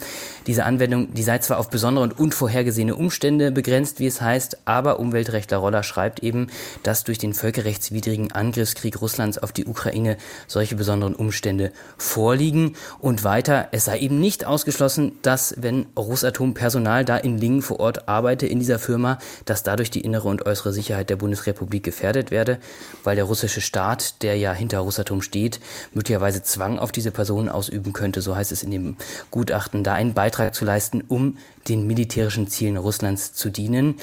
Diese 0.48 0.66
Anwendung, 0.66 1.14
die 1.14 1.24
sei 1.24 1.40
zwar 1.40 1.60
auf 1.60 1.70
besondere 1.70 2.04
und 2.04 2.18
unvorhergesehene 2.18 2.96
Umstände 2.96 3.52
begrenzt, 3.52 4.00
wie 4.00 4.08
es 4.08 4.22
heißt, 4.22 4.60
aber 4.66 5.00
Umweltrechtler 5.00 5.58
Roller 5.58 5.84
schreibt 5.84 6.22
eben, 6.24 6.48
dass 6.84 7.04
durch 7.04 7.18
den 7.18 7.34
völkerrechtswidrigen 7.34 8.32
Angriffskrieg 8.32 9.02
Russlands 9.02 9.38
auf 9.38 9.52
die 9.52 9.66
Ukraine 9.66 10.18
solche 10.48 10.76
besonderen 10.76 11.16
Umstände 11.16 11.72
vorliegen. 11.98 12.76
Und 13.00 13.24
weiter, 13.24 13.70
es 13.72 13.86
sei 13.86 14.00
eben 14.00 14.20
nicht 14.20 14.46
ausgeschlossen, 14.46 15.14
dass 15.22 15.56
wenn 15.58 15.88
Rosatom 15.98 16.54
Personal 16.54 17.06
da 17.06 17.18
in 17.18 17.38
Lingen 17.38 17.62
vor 17.62 17.80
Ort 17.80 18.08
arbeite 18.08 18.48
in 18.48 18.60
dieser 18.60 18.80
Firma, 18.80 19.20
dass 19.46 19.64
dadurch 19.64 19.92
die 19.92 20.02
innere 20.02 20.28
und 20.28 20.46
äußere 20.46 20.74
Sicherheit 20.74 21.10
der 21.10 21.16
Bundesrepublik 21.16 21.84
gefährdet 21.84 22.32
werde, 22.32 22.60
weil 23.04 23.16
der 23.16 23.26
russische 23.26 23.62
Staat, 23.62 24.22
der 24.22 24.38
ja 24.38 24.54
hinter 24.54 24.80
Rosatom 24.80 25.22
steht, 25.22 25.60
möglicherweise 25.94 26.44
Zwang 26.44 26.80
auf 26.80 26.92
diese 26.92 27.12
Personen 27.12 27.50
ausüben 27.50 27.94
könnte, 27.94 28.22
so 28.22 28.36
heißt 28.36 28.52
es 28.52 28.64
in 28.64 28.72
dem 28.72 28.98
Gutachten, 29.32 29.84
da 29.84 29.94
einen 29.94 30.14
Beitrag 30.14 30.56
zu 30.56 30.66
leisten, 30.66 31.04
um 31.08 31.38
den 31.68 31.88
militärischen 31.88 32.48
Zielen 32.48 32.78
Russlands 32.78 33.34
zu 33.34 33.50
dienen. 33.50 33.96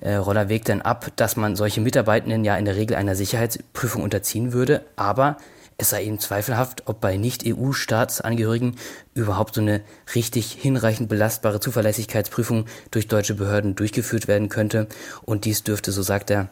Äh, 0.00 0.14
Roller 0.14 0.48
wägt 0.48 0.68
dann 0.68 0.82
ab, 0.82 1.10
dass 1.16 1.36
man 1.36 1.56
solche 1.56 1.80
Mitarbeitenden 1.80 2.44
ja 2.44 2.56
in 2.56 2.64
der 2.64 2.76
Regel 2.76 2.96
einer 2.96 3.14
Sicherheitsprüfung 3.14 4.02
unterziehen 4.02 4.52
würde, 4.52 4.84
aber 4.96 5.38
es 5.78 5.90
sei 5.90 6.04
eben 6.04 6.18
zweifelhaft, 6.18 6.84
ob 6.86 7.00
bei 7.00 7.18
Nicht-EU-Staatsangehörigen 7.18 8.76
überhaupt 9.14 9.54
so 9.54 9.60
eine 9.60 9.82
richtig 10.14 10.52
hinreichend 10.52 11.10
belastbare 11.10 11.60
Zuverlässigkeitsprüfung 11.60 12.64
durch 12.90 13.08
deutsche 13.08 13.34
Behörden 13.34 13.74
durchgeführt 13.74 14.26
werden 14.26 14.48
könnte. 14.48 14.86
Und 15.26 15.44
dies 15.44 15.64
dürfte, 15.64 15.92
so 15.92 16.00
sagt 16.00 16.30
er, 16.30 16.48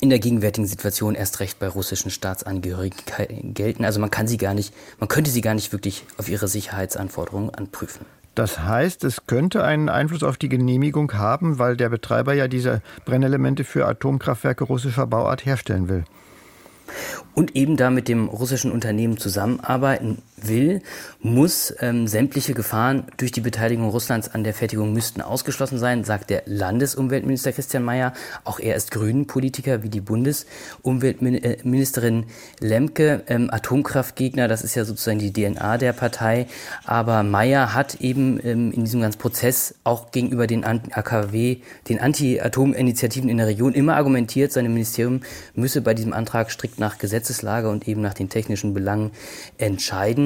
in 0.00 0.08
der 0.08 0.18
gegenwärtigen 0.18 0.66
Situation 0.66 1.14
erst 1.14 1.40
recht 1.40 1.58
bei 1.58 1.68
russischen 1.68 2.10
Staatsangehörigen 2.10 3.54
gelten. 3.54 3.84
Also 3.84 4.00
man 4.00 4.10
kann 4.10 4.26
sie 4.26 4.38
gar 4.38 4.54
nicht, 4.54 4.74
man 4.98 5.08
könnte 5.08 5.30
sie 5.30 5.42
gar 5.42 5.54
nicht 5.54 5.72
wirklich 5.72 6.04
auf 6.16 6.28
ihre 6.28 6.48
Sicherheitsanforderungen 6.48 7.50
anprüfen. 7.50 8.06
Das 8.36 8.60
heißt, 8.60 9.02
es 9.04 9.26
könnte 9.26 9.64
einen 9.64 9.88
Einfluss 9.88 10.22
auf 10.22 10.36
die 10.36 10.50
Genehmigung 10.50 11.14
haben, 11.14 11.58
weil 11.58 11.74
der 11.74 11.88
Betreiber 11.88 12.34
ja 12.34 12.48
diese 12.48 12.82
Brennelemente 13.06 13.64
für 13.64 13.86
Atomkraftwerke 13.86 14.64
russischer 14.64 15.06
Bauart 15.06 15.46
herstellen 15.46 15.88
will. 15.88 16.04
Und 17.34 17.56
eben 17.56 17.78
da 17.78 17.88
mit 17.88 18.08
dem 18.08 18.28
russischen 18.28 18.70
Unternehmen 18.70 19.16
zusammenarbeiten 19.16 20.18
will, 20.36 20.82
muss 21.20 21.74
ähm, 21.80 22.06
sämtliche 22.06 22.54
Gefahren 22.54 23.04
durch 23.16 23.32
die 23.32 23.40
Beteiligung 23.40 23.88
Russlands 23.88 24.28
an 24.28 24.44
der 24.44 24.54
Fertigung 24.54 24.92
müssten 24.92 25.20
ausgeschlossen 25.20 25.78
sein, 25.78 26.04
sagt 26.04 26.30
der 26.30 26.42
Landesumweltminister 26.46 27.52
Christian 27.52 27.82
Mayer. 27.82 28.12
Auch 28.44 28.60
er 28.60 28.76
ist 28.76 28.90
Grünen-Politiker 28.90 29.82
wie 29.82 29.88
die 29.88 30.00
Bundesumweltministerin 30.00 32.26
Lemke, 32.60 33.22
ähm, 33.28 33.50
Atomkraftgegner, 33.50 34.48
das 34.48 34.62
ist 34.62 34.74
ja 34.74 34.84
sozusagen 34.84 35.18
die 35.18 35.32
DNA 35.32 35.78
der 35.78 35.92
Partei. 35.92 36.46
Aber 36.84 37.22
Mayer 37.22 37.74
hat 37.74 38.00
eben 38.00 38.38
ähm, 38.44 38.72
in 38.72 38.84
diesem 38.84 39.00
ganzen 39.00 39.18
Prozess 39.18 39.74
auch 39.84 40.10
gegenüber 40.10 40.46
den 40.46 40.64
AKW, 40.64 41.58
den 41.88 42.00
Anti-Atom-Initiativen 42.00 43.28
in 43.28 43.38
der 43.38 43.46
Region 43.46 43.72
immer 43.72 43.96
argumentiert, 43.96 44.52
sein 44.52 44.66
Ministerium 44.66 45.20
müsse 45.54 45.80
bei 45.80 45.94
diesem 45.94 46.12
Antrag 46.12 46.50
strikt 46.50 46.78
nach 46.78 46.98
Gesetzeslage 46.98 47.68
und 47.68 47.88
eben 47.88 48.02
nach 48.02 48.14
den 48.14 48.28
technischen 48.28 48.74
Belangen 48.74 49.10
entscheiden, 49.58 50.25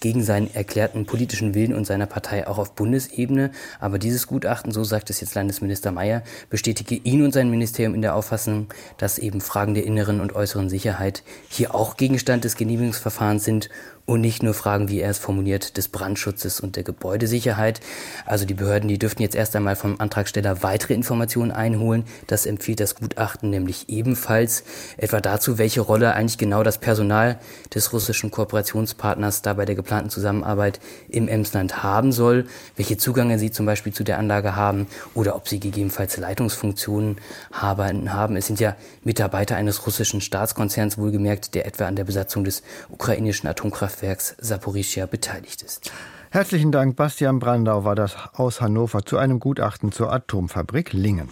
gegen 0.00 0.22
seinen 0.22 0.52
erklärten 0.54 1.06
politischen 1.06 1.54
Willen 1.54 1.74
und 1.74 1.86
seiner 1.86 2.06
Partei 2.06 2.46
auch 2.46 2.58
auf 2.58 2.74
Bundesebene. 2.74 3.50
Aber 3.80 3.98
dieses 3.98 4.26
Gutachten, 4.26 4.72
so 4.72 4.84
sagt 4.84 5.10
es 5.10 5.20
jetzt 5.20 5.34
Landesminister 5.34 5.92
Mayer, 5.92 6.22
bestätige 6.50 6.94
ihn 6.96 7.24
und 7.24 7.32
sein 7.32 7.50
Ministerium 7.50 7.94
in 7.94 8.02
der 8.02 8.14
Auffassung, 8.14 8.68
dass 8.98 9.18
eben 9.18 9.40
Fragen 9.40 9.74
der 9.74 9.84
inneren 9.84 10.20
und 10.20 10.34
äußeren 10.34 10.68
Sicherheit 10.68 11.22
hier 11.48 11.74
auch 11.74 11.96
Gegenstand 11.96 12.44
des 12.44 12.56
Genehmigungsverfahrens 12.56 13.44
sind 13.44 13.68
und 14.06 14.20
nicht 14.20 14.42
nur 14.42 14.54
Fragen, 14.54 14.88
wie 14.88 15.00
er 15.00 15.10
es 15.10 15.18
formuliert, 15.18 15.76
des 15.76 15.88
Brandschutzes 15.88 16.60
und 16.60 16.76
der 16.76 16.84
Gebäudesicherheit. 16.84 17.80
Also 18.24 18.46
die 18.46 18.54
Behörden, 18.54 18.88
die 18.88 18.98
dürften 18.98 19.22
jetzt 19.22 19.34
erst 19.34 19.54
einmal 19.56 19.76
vom 19.76 20.00
Antragsteller 20.00 20.62
weitere 20.62 20.94
Informationen 20.94 21.50
einholen. 21.50 22.04
Das 22.28 22.46
empfiehlt 22.46 22.80
das 22.80 22.94
Gutachten 22.94 23.50
nämlich 23.50 23.88
ebenfalls, 23.88 24.62
etwa 24.96 25.20
dazu, 25.20 25.58
welche 25.58 25.80
Rolle 25.80 26.14
eigentlich 26.14 26.38
genau 26.38 26.62
das 26.62 26.78
Personal 26.78 27.38
des 27.74 27.92
russischen 27.92 28.30
Kooperationspartners 28.30 29.42
da 29.42 29.54
bei 29.54 29.64
der 29.64 29.74
geplanten 29.86 30.10
Zusammenarbeit 30.10 30.80
im 31.08 31.28
Emsland 31.28 31.82
haben 31.82 32.12
soll, 32.12 32.46
welche 32.76 32.96
Zugänge 32.96 33.38
sie 33.38 33.50
zum 33.50 33.66
Beispiel 33.66 33.92
zu 33.92 34.04
der 34.04 34.18
Anlage 34.18 34.56
haben 34.56 34.86
oder 35.14 35.36
ob 35.36 35.48
sie 35.48 35.60
gegebenenfalls 35.60 36.16
Leitungsfunktionen 36.16 37.16
haben. 37.52 38.36
Es 38.36 38.46
sind 38.46 38.60
ja 38.60 38.76
Mitarbeiter 39.04 39.56
eines 39.56 39.86
russischen 39.86 40.20
Staatskonzerns 40.20 40.98
wohlgemerkt, 40.98 41.54
der 41.54 41.66
etwa 41.66 41.86
an 41.86 41.96
der 41.96 42.04
Besatzung 42.04 42.44
des 42.44 42.62
ukrainischen 42.90 43.48
Atomkraftwerks 43.48 43.96
Kraftwerks 43.96 44.36
Saporischia 44.38 45.06
beteiligt 45.06 45.62
ist. 45.62 45.90
Herzlichen 46.30 46.72
Dank, 46.72 46.96
Bastian 46.96 47.38
Brandau 47.38 47.84
war 47.84 47.94
das 47.94 48.16
aus 48.34 48.60
Hannover 48.60 49.04
zu 49.04 49.16
einem 49.16 49.40
Gutachten 49.40 49.92
zur 49.92 50.12
Atomfabrik 50.12 50.92
Lingen. 50.92 51.30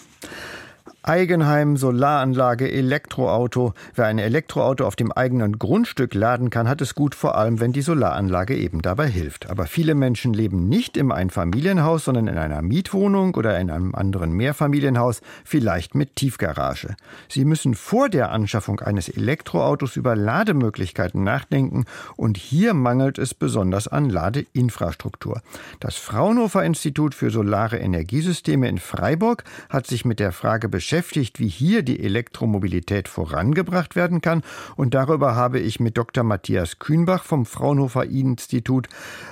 Eigenheim, 1.06 1.76
Solaranlage, 1.76 2.72
Elektroauto. 2.72 3.74
Wer 3.94 4.06
ein 4.06 4.18
Elektroauto 4.18 4.86
auf 4.86 4.96
dem 4.96 5.12
eigenen 5.12 5.58
Grundstück 5.58 6.14
laden 6.14 6.48
kann, 6.48 6.66
hat 6.66 6.80
es 6.80 6.94
gut, 6.94 7.14
vor 7.14 7.36
allem 7.36 7.60
wenn 7.60 7.74
die 7.74 7.82
Solaranlage 7.82 8.56
eben 8.56 8.80
dabei 8.80 9.08
hilft. 9.08 9.50
Aber 9.50 9.66
viele 9.66 9.94
Menschen 9.94 10.32
leben 10.32 10.66
nicht 10.70 10.96
im 10.96 11.12
Einfamilienhaus, 11.12 12.06
sondern 12.06 12.26
in 12.26 12.38
einer 12.38 12.62
Mietwohnung 12.62 13.34
oder 13.34 13.60
in 13.60 13.70
einem 13.70 13.94
anderen 13.94 14.32
Mehrfamilienhaus, 14.32 15.20
vielleicht 15.44 15.94
mit 15.94 16.16
Tiefgarage. 16.16 16.96
Sie 17.28 17.44
müssen 17.44 17.74
vor 17.74 18.08
der 18.08 18.32
Anschaffung 18.32 18.80
eines 18.80 19.10
Elektroautos 19.10 19.96
über 19.96 20.16
Lademöglichkeiten 20.16 21.22
nachdenken 21.22 21.84
und 22.16 22.38
hier 22.38 22.72
mangelt 22.72 23.18
es 23.18 23.34
besonders 23.34 23.88
an 23.88 24.08
Ladeinfrastruktur. 24.08 25.42
Das 25.80 25.96
Fraunhofer 25.96 26.64
Institut 26.64 27.14
für 27.14 27.28
Solare 27.28 27.76
Energiesysteme 27.76 28.70
in 28.70 28.78
Freiburg 28.78 29.44
hat 29.68 29.86
sich 29.86 30.06
mit 30.06 30.18
der 30.18 30.32
Frage 30.32 30.70
beschäftigt, 30.70 30.93
beschäftigt, 30.94 31.40
wie 31.40 31.48
hier 31.48 31.82
die 31.82 31.98
Elektromobilität 31.98 33.08
vorangebracht 33.08 33.96
werden 33.96 34.20
kann. 34.20 34.42
Und 34.76 34.94
darüber 34.94 35.34
habe 35.34 35.58
ich 35.58 35.80
mit 35.80 35.98
Dr. 35.98 36.22
Matthias 36.22 36.78
Kühnbach 36.78 37.24
vom 37.24 37.46
Fraunhofer 37.46 38.04
Institut 38.04 38.86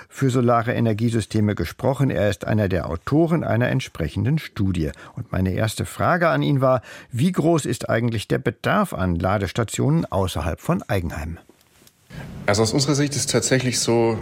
für 0.08 0.30
Solare 0.30 0.72
Energiesysteme 0.72 1.54
gesprochen. 1.54 2.10
Er 2.10 2.28
ist 2.28 2.44
einer 2.44 2.68
der 2.68 2.90
Autoren 2.90 3.44
einer 3.44 3.68
entsprechenden 3.68 4.40
Studie. 4.40 4.90
Und 5.14 5.30
meine 5.30 5.52
erste 5.52 5.84
Frage 5.84 6.30
an 6.30 6.42
ihn 6.42 6.60
war, 6.60 6.82
wie 7.12 7.30
groß 7.30 7.66
ist 7.66 7.88
eigentlich 7.88 8.26
der 8.26 8.38
Bedarf 8.38 8.92
an 8.92 9.14
Ladestationen 9.14 10.04
außerhalb 10.04 10.60
von 10.60 10.82
Eigenheim? 10.82 11.38
Also 12.46 12.64
aus 12.64 12.72
unserer 12.72 12.96
Sicht 12.96 13.14
ist 13.14 13.30
tatsächlich 13.30 13.78
so, 13.78 14.18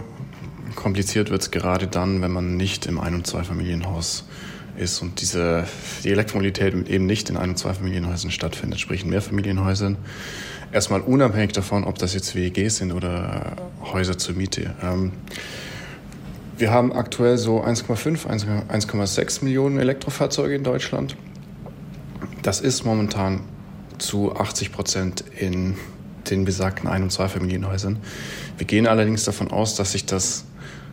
kompliziert 0.75 1.31
wird 1.31 1.41
es 1.41 1.49
gerade 1.49 1.87
dann, 1.87 2.21
wenn 2.21 2.31
man 2.31 2.55
nicht 2.55 2.85
im 2.85 2.99
Ein- 2.99 3.15
und 3.15 3.25
Zweifamilienhaus 3.25 4.25
ist 4.77 5.01
und 5.01 5.21
diese, 5.21 5.65
die 6.03 6.09
Elektromobilität 6.09 6.73
eben 6.87 7.05
nicht 7.05 7.29
in 7.29 7.37
Ein- 7.37 7.51
und 7.51 7.57
Zweifamilienhäusern 7.57 8.31
stattfindet, 8.31 8.79
sprich 8.79 9.03
in 9.03 9.09
Mehrfamilienhäusern. 9.09 9.97
Erstmal 10.71 11.01
unabhängig 11.01 11.51
davon, 11.51 11.83
ob 11.83 11.97
das 11.97 12.13
jetzt 12.13 12.35
WEGs 12.35 12.77
sind 12.77 12.91
oder 12.91 13.57
Häuser 13.81 14.17
zur 14.17 14.35
Miete. 14.35 14.73
Ähm, 14.81 15.11
wir 16.57 16.71
haben 16.71 16.93
aktuell 16.93 17.37
so 17.37 17.63
1,5, 17.63 18.27
1,6 18.27 19.43
Millionen 19.43 19.79
Elektrofahrzeuge 19.79 20.55
in 20.55 20.63
Deutschland. 20.63 21.17
Das 22.43 22.61
ist 22.61 22.85
momentan 22.85 23.41
zu 23.97 24.35
80 24.35 24.71
Prozent 24.71 25.23
in 25.37 25.75
den 26.29 26.45
besagten 26.45 26.87
Ein- 26.87 27.03
und 27.03 27.11
Zweifamilienhäusern. 27.11 27.97
Wir 28.57 28.67
gehen 28.67 28.87
allerdings 28.87 29.23
davon 29.23 29.49
aus, 29.49 29.75
dass 29.75 29.93
sich 29.93 30.05
das 30.05 30.45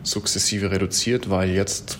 sukzessive 0.03 0.71
reduziert, 0.71 1.29
weil 1.29 1.49
jetzt 1.49 1.99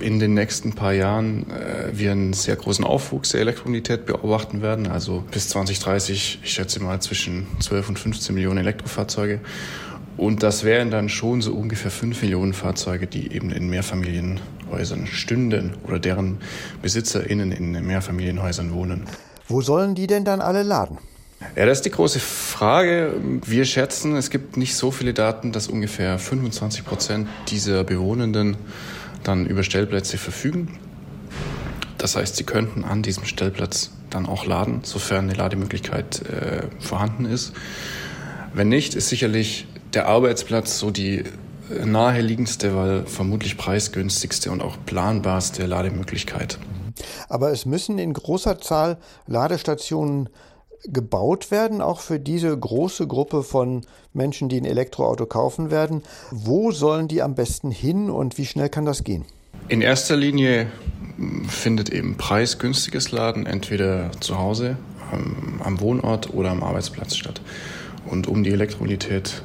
in 0.00 0.18
den 0.18 0.34
nächsten 0.34 0.72
paar 0.72 0.92
Jahren 0.92 1.50
äh, 1.50 1.90
wir 1.92 2.12
einen 2.12 2.32
sehr 2.32 2.56
großen 2.56 2.84
Aufwuchs 2.84 3.30
der 3.30 3.40
Elektromobilität 3.40 4.06
beobachten 4.06 4.62
werden. 4.62 4.86
Also 4.86 5.24
bis 5.30 5.48
2030, 5.48 6.40
ich 6.42 6.52
schätze 6.52 6.82
mal 6.82 7.00
zwischen 7.00 7.46
12 7.60 7.90
und 7.90 7.98
15 7.98 8.34
Millionen 8.34 8.58
Elektrofahrzeuge. 8.58 9.40
Und 10.16 10.42
das 10.42 10.64
wären 10.64 10.90
dann 10.90 11.08
schon 11.08 11.42
so 11.42 11.54
ungefähr 11.54 11.92
5 11.92 12.22
Millionen 12.22 12.52
Fahrzeuge, 12.52 13.06
die 13.06 13.32
eben 13.32 13.50
in 13.50 13.68
Mehrfamilienhäusern 13.68 15.06
stünden 15.06 15.74
oder 15.86 16.00
deren 16.00 16.38
BesitzerInnen 16.82 17.52
in 17.52 17.86
Mehrfamilienhäusern 17.86 18.72
wohnen. 18.72 19.04
Wo 19.46 19.62
sollen 19.62 19.94
die 19.94 20.08
denn 20.08 20.24
dann 20.24 20.40
alle 20.40 20.64
laden? 20.64 20.98
Ja, 21.54 21.66
das 21.66 21.78
ist 21.78 21.84
die 21.84 21.90
große 21.90 22.18
Frage. 22.18 23.14
Wir 23.46 23.64
schätzen, 23.64 24.16
es 24.16 24.30
gibt 24.30 24.56
nicht 24.56 24.74
so 24.74 24.90
viele 24.90 25.14
Daten, 25.14 25.52
dass 25.52 25.68
ungefähr 25.68 26.18
25 26.18 26.84
Prozent 26.84 27.28
dieser 27.48 27.84
Bewohnenden 27.84 28.56
dann 29.24 29.46
über 29.46 29.62
Stellplätze 29.62 30.18
verfügen. 30.18 30.78
Das 31.98 32.16
heißt, 32.16 32.36
Sie 32.36 32.44
könnten 32.44 32.84
an 32.84 33.02
diesem 33.02 33.24
Stellplatz 33.24 33.90
dann 34.10 34.26
auch 34.26 34.46
laden, 34.46 34.80
sofern 34.84 35.24
eine 35.24 35.34
Lademöglichkeit 35.34 36.22
äh, 36.22 36.62
vorhanden 36.80 37.24
ist. 37.24 37.52
Wenn 38.54 38.68
nicht, 38.68 38.94
ist 38.94 39.08
sicherlich 39.08 39.66
der 39.94 40.06
Arbeitsplatz 40.06 40.78
so 40.78 40.90
die 40.90 41.18
äh, 41.18 41.84
naheliegendste, 41.84 42.74
weil 42.74 43.06
vermutlich 43.06 43.56
preisgünstigste 43.56 44.50
und 44.50 44.62
auch 44.62 44.76
planbarste 44.86 45.66
Lademöglichkeit. 45.66 46.58
Aber 47.28 47.50
es 47.52 47.66
müssen 47.66 47.98
in 47.98 48.12
großer 48.12 48.60
Zahl 48.60 48.98
Ladestationen 49.26 50.28
gebaut 50.84 51.50
werden, 51.50 51.80
auch 51.80 52.00
für 52.00 52.18
diese 52.18 52.56
große 52.56 53.06
Gruppe 53.06 53.42
von 53.42 53.82
Menschen, 54.12 54.48
die 54.48 54.60
ein 54.60 54.64
Elektroauto 54.64 55.26
kaufen 55.26 55.70
werden. 55.70 56.02
Wo 56.30 56.70
sollen 56.70 57.08
die 57.08 57.22
am 57.22 57.34
besten 57.34 57.70
hin 57.70 58.10
und 58.10 58.38
wie 58.38 58.46
schnell 58.46 58.68
kann 58.68 58.84
das 58.84 59.04
gehen? 59.04 59.24
In 59.68 59.80
erster 59.80 60.16
Linie 60.16 60.66
findet 61.48 61.90
eben 61.90 62.16
preisgünstiges 62.16 63.10
Laden 63.10 63.46
entweder 63.46 64.10
zu 64.20 64.38
Hause, 64.38 64.76
am 65.64 65.80
Wohnort 65.80 66.32
oder 66.32 66.50
am 66.50 66.62
Arbeitsplatz 66.62 67.16
statt. 67.16 67.40
Und 68.06 68.26
um 68.26 68.44
die 68.44 68.50
Elektromobilität 68.50 69.42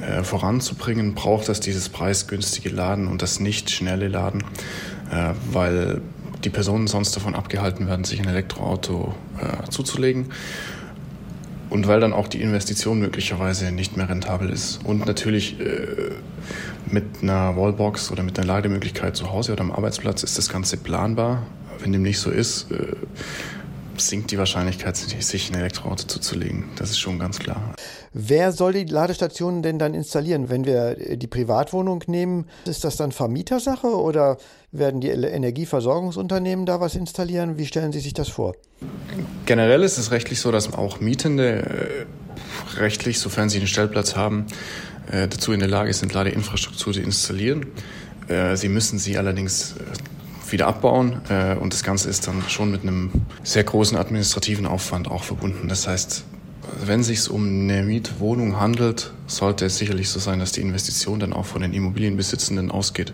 äh, 0.00 0.22
voranzubringen, 0.22 1.14
braucht 1.14 1.48
es 1.48 1.60
dieses 1.60 1.88
preisgünstige 1.88 2.70
Laden 2.70 3.06
und 3.06 3.22
das 3.22 3.40
nicht 3.40 3.70
schnelle 3.70 4.08
Laden, 4.08 4.42
äh, 5.10 5.34
weil 5.52 6.00
die 6.44 6.50
Personen 6.50 6.86
sonst 6.86 7.14
davon 7.16 7.34
abgehalten 7.34 7.86
werden, 7.86 8.04
sich 8.04 8.20
ein 8.20 8.28
Elektroauto 8.28 9.14
äh, 9.38 9.68
zuzulegen. 9.70 10.26
Und 11.68 11.86
weil 11.86 12.00
dann 12.00 12.12
auch 12.12 12.26
die 12.26 12.42
Investition 12.42 12.98
möglicherweise 12.98 13.70
nicht 13.70 13.96
mehr 13.96 14.08
rentabel 14.08 14.50
ist. 14.50 14.80
Und 14.84 15.06
natürlich 15.06 15.60
äh, 15.60 16.10
mit 16.86 17.04
einer 17.22 17.56
Wallbox 17.56 18.10
oder 18.10 18.24
mit 18.24 18.38
einer 18.38 18.46
Lademöglichkeit 18.46 19.14
zu 19.14 19.30
Hause 19.30 19.52
oder 19.52 19.60
am 19.60 19.70
Arbeitsplatz 19.70 20.24
ist 20.24 20.36
das 20.36 20.48
Ganze 20.48 20.76
planbar. 20.76 21.46
Wenn 21.78 21.92
dem 21.92 22.02
nicht 22.02 22.18
so 22.18 22.30
ist, 22.30 22.70
äh, 22.72 22.96
sinkt 23.96 24.32
die 24.32 24.38
Wahrscheinlichkeit, 24.38 24.96
sich 24.96 25.50
ein 25.50 25.58
Elektroauto 25.58 26.06
zuzulegen. 26.06 26.64
Das 26.76 26.90
ist 26.90 26.98
schon 26.98 27.18
ganz 27.18 27.38
klar. 27.38 27.74
Wer 28.12 28.50
soll 28.50 28.72
die 28.72 28.84
Ladestationen 28.84 29.62
denn 29.62 29.78
dann 29.78 29.94
installieren? 29.94 30.48
Wenn 30.50 30.64
wir 30.64 31.16
die 31.16 31.28
Privatwohnung 31.28 32.02
nehmen, 32.08 32.46
ist 32.64 32.82
das 32.82 32.96
dann 32.96 33.12
Vermietersache 33.12 33.86
oder 33.86 34.36
werden 34.72 35.00
die 35.00 35.08
Energieversorgungsunternehmen 35.08 36.66
da 36.66 36.80
was 36.80 36.96
installieren? 36.96 37.56
Wie 37.56 37.66
stellen 37.66 37.92
Sie 37.92 38.00
sich 38.00 38.14
das 38.14 38.28
vor? 38.28 38.56
Generell 39.46 39.84
ist 39.84 39.96
es 39.96 40.10
rechtlich 40.10 40.40
so, 40.40 40.50
dass 40.50 40.72
auch 40.72 41.00
Mietende 41.00 42.06
äh, 42.76 42.80
rechtlich, 42.80 43.20
sofern 43.20 43.48
sie 43.48 43.58
einen 43.58 43.68
Stellplatz 43.68 44.16
haben, 44.16 44.46
äh, 45.10 45.28
dazu 45.28 45.52
in 45.52 45.60
der 45.60 45.68
Lage 45.68 45.92
sind, 45.92 46.12
Ladeinfrastruktur 46.12 46.92
zu 46.92 47.00
installieren. 47.00 47.66
Äh, 48.26 48.56
sie 48.56 48.68
müssen 48.68 48.98
sie 48.98 49.18
allerdings 49.18 49.76
äh, 49.76 50.52
wieder 50.52 50.66
abbauen 50.66 51.20
äh, 51.28 51.54
und 51.54 51.72
das 51.72 51.84
Ganze 51.84 52.08
ist 52.10 52.26
dann 52.26 52.42
schon 52.48 52.72
mit 52.72 52.82
einem 52.82 53.12
sehr 53.44 53.62
großen 53.62 53.96
administrativen 53.96 54.66
Aufwand 54.66 55.08
auch 55.08 55.22
verbunden. 55.22 55.68
Das 55.68 55.86
heißt, 55.86 56.24
wenn 56.84 57.00
es 57.00 57.06
sich 57.06 57.30
um 57.30 57.46
eine 57.46 57.82
Mietwohnung 57.82 58.60
handelt, 58.60 59.12
sollte 59.26 59.66
es 59.66 59.78
sicherlich 59.78 60.08
so 60.08 60.18
sein, 60.20 60.38
dass 60.38 60.52
die 60.52 60.60
Investition 60.60 61.20
dann 61.20 61.32
auch 61.32 61.46
von 61.46 61.62
den 61.62 61.72
Immobilienbesitzenden 61.72 62.70
ausgeht. 62.70 63.12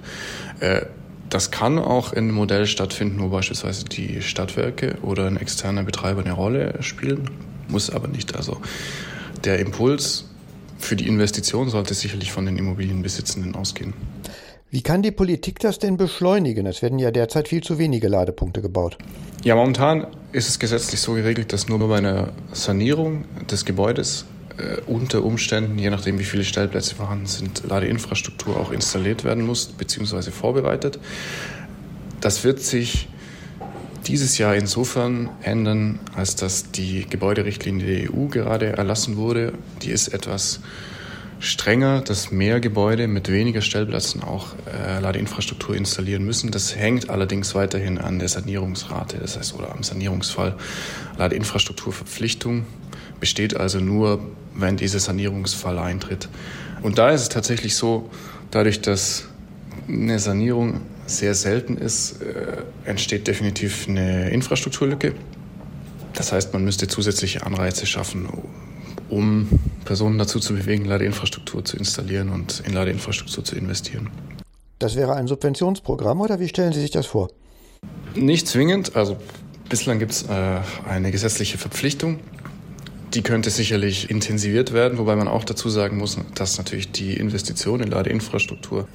Das 1.29 1.51
kann 1.51 1.79
auch 1.79 2.13
in 2.13 2.25
einem 2.25 2.35
Modell 2.35 2.67
stattfinden, 2.67 3.21
wo 3.21 3.29
beispielsweise 3.29 3.85
die 3.85 4.23
Stadtwerke 4.23 4.99
oder 5.03 5.27
ein 5.27 5.37
externer 5.37 5.83
Betreiber 5.83 6.23
eine 6.23 6.33
Rolle 6.33 6.75
spielen, 6.81 7.31
muss 7.69 7.91
aber 7.91 8.09
nicht. 8.09 8.37
Also 8.37 8.61
der 9.45 9.59
Impuls 9.59 10.27
für 10.79 10.95
die 10.95 11.09
Investition 11.09 11.69
sollte 11.69 11.95
sicherlich 11.95 12.33
von 12.33 12.47
den 12.47 12.57
Immobilienbesitzenden 12.57 13.55
ausgehen. 13.55 13.95
Wie 14.71 14.83
kann 14.83 15.03
die 15.03 15.13
Politik 15.13 15.61
das 15.61 15.79
denn 15.79 15.97
beschleunigen? 15.97 16.67
Es 16.67 16.83
werden 16.83 16.99
ja 16.99 17.13
derzeit 17.13 17.49
viel 17.49 17.63
zu 17.63 17.79
wenige 17.79 18.09
Ladepunkte 18.09 18.63
gebaut. 18.63 18.99
Ja, 19.45 19.55
momentan 19.55 20.09
ist 20.33 20.49
es 20.49 20.59
gesetzlich 20.59 21.01
so 21.01 21.15
geregelt, 21.15 21.53
dass 21.53 21.69
nur 21.69 21.79
bei 21.89 21.99
einer 21.99 22.33
Sanierung 22.53 23.25
des 23.49 23.65
Gebäudes 23.65 24.27
äh, 24.59 24.81
unter 24.89 25.23
Umständen, 25.23 25.79
je 25.79 25.89
nachdem 25.89 26.19
wie 26.19 26.25
viele 26.25 26.43
Stellplätze 26.43 26.97
vorhanden 26.97 27.27
sind, 27.27 27.63
Ladeinfrastruktur 27.69 28.59
auch 28.59 28.73
installiert 28.73 29.23
werden 29.23 29.47
muss 29.47 29.67
bzw. 29.67 30.33
vorbereitet. 30.33 30.99
Das 32.21 32.43
wird 32.43 32.61
sich 32.61 33.09
dieses 34.09 34.37
Jahr 34.39 34.57
insofern 34.57 35.29
ändern, 35.43 36.01
als 36.17 36.35
dass 36.35 36.73
die 36.73 37.07
Gebäuderichtlinie 37.09 37.87
der 37.87 38.13
EU 38.13 38.27
gerade 38.27 38.67
erlassen 38.67 39.17
wurde. 39.17 39.53
Die 39.83 39.91
ist 39.91 40.09
etwas 40.09 40.61
strenger, 41.38 42.00
dass 42.00 42.31
mehr 42.31 42.61
Gebäude 42.61 43.09
mit 43.09 43.31
weniger 43.31 43.61
Stellplätzen 43.61 44.23
auch 44.23 44.55
äh, 44.66 45.00
Ladeinfrastruktur 45.00 45.76
installieren 45.76 46.25
müssen. 46.25 46.50
Das 46.50 46.76
hängt 46.76 47.11
allerdings 47.11 47.55
weiterhin 47.55 47.99
an 47.99 48.19
der 48.19 48.28
Sanierungsrate, 48.28 49.19
das 49.19 49.38
heißt, 49.38 49.55
oder 49.55 49.73
am 49.73 49.83
Sanierungsfall. 49.83 50.55
Ladeinfrastrukturverpflichtung 51.19 52.64
besteht 53.21 53.57
also 53.57 53.81
nur, 53.81 54.21
wenn 54.55 54.76
dieser 54.76 54.99
Sanierungsfall 54.99 55.78
eintritt. 55.78 56.28
Und 56.83 56.99
da 56.99 57.11
ist 57.11 57.23
es 57.23 57.28
tatsächlich 57.28 57.75
so, 57.76 58.11
dadurch, 58.50 58.81
dass 58.81 59.26
eine 59.88 60.19
Sanierung 60.19 60.81
sehr 61.07 61.35
selten 61.35 61.76
ist, 61.76 62.23
äh, 62.23 62.62
entsteht 62.85 63.26
definitiv 63.28 63.88
eine 63.88 64.31
Infrastrukturlücke. 64.31 65.14
Das 66.14 66.33
heißt, 66.33 66.52
man 66.52 66.64
müsste 66.64 66.88
zusätzliche 66.88 67.45
Anreize 67.45 67.87
schaffen, 67.87 68.26
um 69.09 69.49
Personen 69.87 70.19
dazu 70.19 70.38
zu 70.38 70.52
bewegen, 70.52 70.85
Ladeinfrastruktur 70.85 71.64
zu 71.64 71.78
installieren 71.78 72.28
und 72.28 72.62
in 72.66 72.75
Ladeinfrastruktur 72.75 73.43
zu 73.43 73.57
investieren. 73.57 74.11
Das 74.78 74.95
wäre 74.97 75.14
ein 75.14 75.26
Subventionsprogramm 75.26 76.21
oder 76.21 76.38
wie 76.38 76.49
stellen 76.49 76.75
Sie 76.75 76.81
sich 76.83 76.90
das 76.90 77.07
vor? 77.07 77.31
Nicht 78.14 78.47
zwingend. 78.47 78.95
Also 78.95 79.16
bislang 79.71 79.99
gibt 79.99 80.12
es 80.12 80.25
äh, 80.25 80.61
eine 80.87 81.11
gesetzliche 81.11 81.57
Verpflichtung. 81.57 82.19
Die 83.14 83.23
könnte 83.23 83.49
sicherlich 83.49 84.11
intensiviert 84.11 84.75
werden, 84.75 84.99
wobei 84.99 85.16
man 85.16 85.28
auch 85.28 85.45
dazu 85.45 85.71
sagen 85.71 85.97
muss, 85.97 86.19
dass 86.35 86.59
natürlich 86.59 86.93
die 86.93 87.14
Investition 87.14 87.81
in 87.81 87.90
Ladeinfrastruktur 87.90 88.87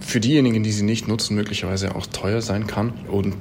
für 0.00 0.20
diejenigen, 0.20 0.62
die 0.62 0.72
sie 0.72 0.84
nicht 0.84 1.08
nutzen, 1.08 1.34
möglicherweise 1.34 1.94
auch 1.94 2.06
teuer 2.06 2.42
sein 2.42 2.66
kann 2.66 2.92
und 3.08 3.36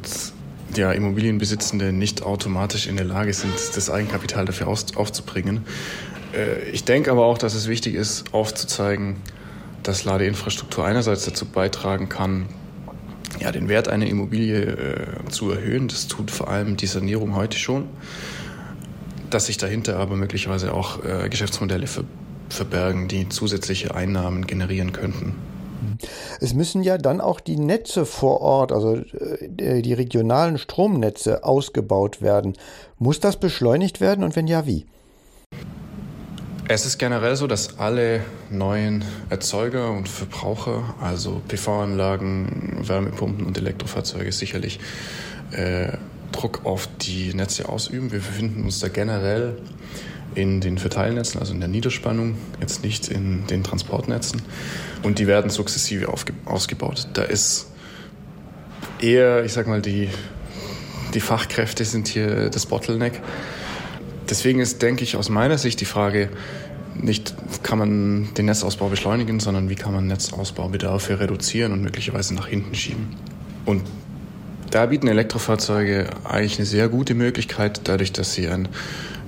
ja, 0.76 0.92
Immobilienbesitzende 0.92 1.92
nicht 1.92 2.24
automatisch 2.24 2.88
in 2.88 2.96
der 2.96 3.06
Lage 3.06 3.34
sind, 3.34 3.54
das 3.76 3.90
Eigenkapital 3.90 4.46
dafür 4.46 4.68
aufzubringen. 4.68 5.66
Äh, 6.36 6.70
ich 6.70 6.84
denke 6.84 7.12
aber 7.12 7.26
auch, 7.26 7.38
dass 7.38 7.54
es 7.54 7.68
wichtig 7.68 7.96
ist, 7.96 8.34
aufzuzeigen, 8.34 9.18
dass 9.84 10.04
Ladeinfrastruktur 10.04 10.86
einerseits 10.86 11.26
dazu 11.26 11.46
beitragen 11.46 12.10
kann, 12.10 12.48
ja, 13.40 13.52
den 13.52 13.68
Wert 13.68 13.88
einer 13.88 14.08
Immobilie 14.08 14.62
äh, 14.62 15.30
zu 15.30 15.52
erhöhen. 15.52 15.88
Das 15.88 16.08
tut 16.08 16.32
vor 16.32 16.50
allem 16.50 16.78
die 16.78 16.88
Sanierung 16.88 17.36
heute 17.36 17.58
schon. 17.58 17.88
Dass 19.30 19.48
sich 19.48 19.58
dahinter 19.58 19.98
aber 19.98 20.16
möglicherweise 20.16 20.74
auch 20.74 21.04
äh, 21.04 21.30
Geschäftsmodelle 21.30 21.88
ver 21.88 22.04
verbergen, 22.48 23.08
die 23.08 23.28
zusätzliche 23.28 23.96
Einnahmen 23.96 24.46
generieren 24.46 24.92
könnten. 24.92 25.34
Es 26.40 26.54
müssen 26.54 26.84
ja 26.84 27.00
dann 27.00 27.20
auch 27.20 27.40
die 27.40 27.58
Netze 27.58 28.06
vor 28.06 28.40
Ort, 28.40 28.72
also 28.72 28.98
äh, 28.98 29.82
die 29.82 29.94
regionalen 29.94 30.60
Stromnetze 30.60 31.44
ausgebaut 31.44 32.22
werden. 32.22 32.54
Muss 33.00 33.20
das 33.20 33.40
beschleunigt 33.40 34.00
werden 34.00 34.24
und 34.24 34.36
wenn 34.36 34.46
ja, 34.46 34.68
wie? 34.68 34.86
Es 36.68 36.84
ist 36.88 36.98
generell 36.98 37.36
so, 37.36 37.46
dass 37.46 37.78
alle 37.78 38.22
neuen 38.50 39.06
Erzeuger 39.30 39.92
und 39.92 40.10
Verbraucher, 40.10 40.96
also 41.00 41.44
PV-Anlagen, 41.48 42.80
Wärmepumpen 42.82 43.46
und 43.46 43.56
Elektrofahrzeuge 43.56 44.32
sicherlich 44.32 44.80
äh, 45.52 45.90
Druck 46.32 46.66
auf 46.66 46.90
die 47.02 47.36
Netze 47.36 47.70
ausüben. 47.70 48.12
Wir 48.12 48.18
befinden 48.18 48.64
uns 48.64 48.80
da 48.80 48.88
generell 48.88 49.58
in 50.34 50.60
den 50.60 50.80
Verteilnetzen, 50.80 51.40
also 51.40 51.54
in 51.54 51.60
der 51.60 51.70
Niederspannung, 51.70 52.36
jetzt 52.60 52.84
nicht 52.84 53.10
in 53.10 53.46
den 53.46 53.64
Transportnetzen. 53.64 54.42
Und 55.04 55.20
die 55.20 55.28
werden 55.28 55.52
sukzessive 55.52 56.12
ausgebaut. 56.46 57.08
Da 57.14 57.22
ist 57.22 57.68
eher, 59.00 59.46
ich 59.46 59.54
sag 59.54 59.68
mal, 59.68 59.84
die, 59.84 60.10
die 61.14 61.20
Fachkräfte 61.20 61.86
sind 61.86 62.08
hier 62.08 62.50
das 62.50 62.66
Bottleneck. 62.66 63.22
Deswegen 64.30 64.60
ist, 64.60 64.82
denke 64.82 65.04
ich, 65.04 65.16
aus 65.18 65.30
meiner 65.30 65.58
Sicht 65.58 65.82
die 65.82 65.86
Frage, 65.86 66.30
nicht 66.96 67.36
kann 67.64 67.78
man 67.78 68.34
den 68.36 68.46
Netzausbau 68.46 68.88
beschleunigen, 68.90 69.40
sondern 69.40 69.70
wie 69.70 69.76
kann 69.76 69.94
man 69.94 70.08
Netzausbaubedarfe 70.08 71.20
reduzieren 71.20 71.74
und 71.74 71.82
möglicherweise 71.82 72.34
nach 72.34 72.48
hinten 72.48 72.74
schieben. 72.74 73.16
Und 73.66 73.84
da 74.72 74.86
bieten 74.88 75.08
Elektrofahrzeuge 75.08 76.10
eigentlich 76.24 76.58
eine 76.58 76.66
sehr 76.66 76.90
gute 76.90 77.14
Möglichkeit, 77.14 77.82
dadurch, 77.84 78.12
dass 78.12 78.34
sie 78.34 78.48
ein 78.48 78.68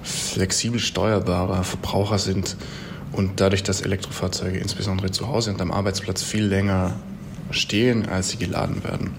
flexibel 0.04 0.80
steuerbarer 0.80 1.64
Verbraucher 1.64 2.18
sind 2.18 2.56
und 3.12 3.40
dadurch, 3.40 3.64
dass 3.64 3.82
Elektrofahrzeuge 3.82 4.58
insbesondere 4.58 5.12
zu 5.12 5.28
Hause 5.28 5.52
und 5.52 5.62
am 5.62 5.72
Arbeitsplatz 5.72 6.24
viel 6.24 6.46
länger 6.46 6.96
stehen, 7.52 8.08
als 8.08 8.30
sie 8.30 8.38
geladen 8.38 8.84
werden. 8.84 9.12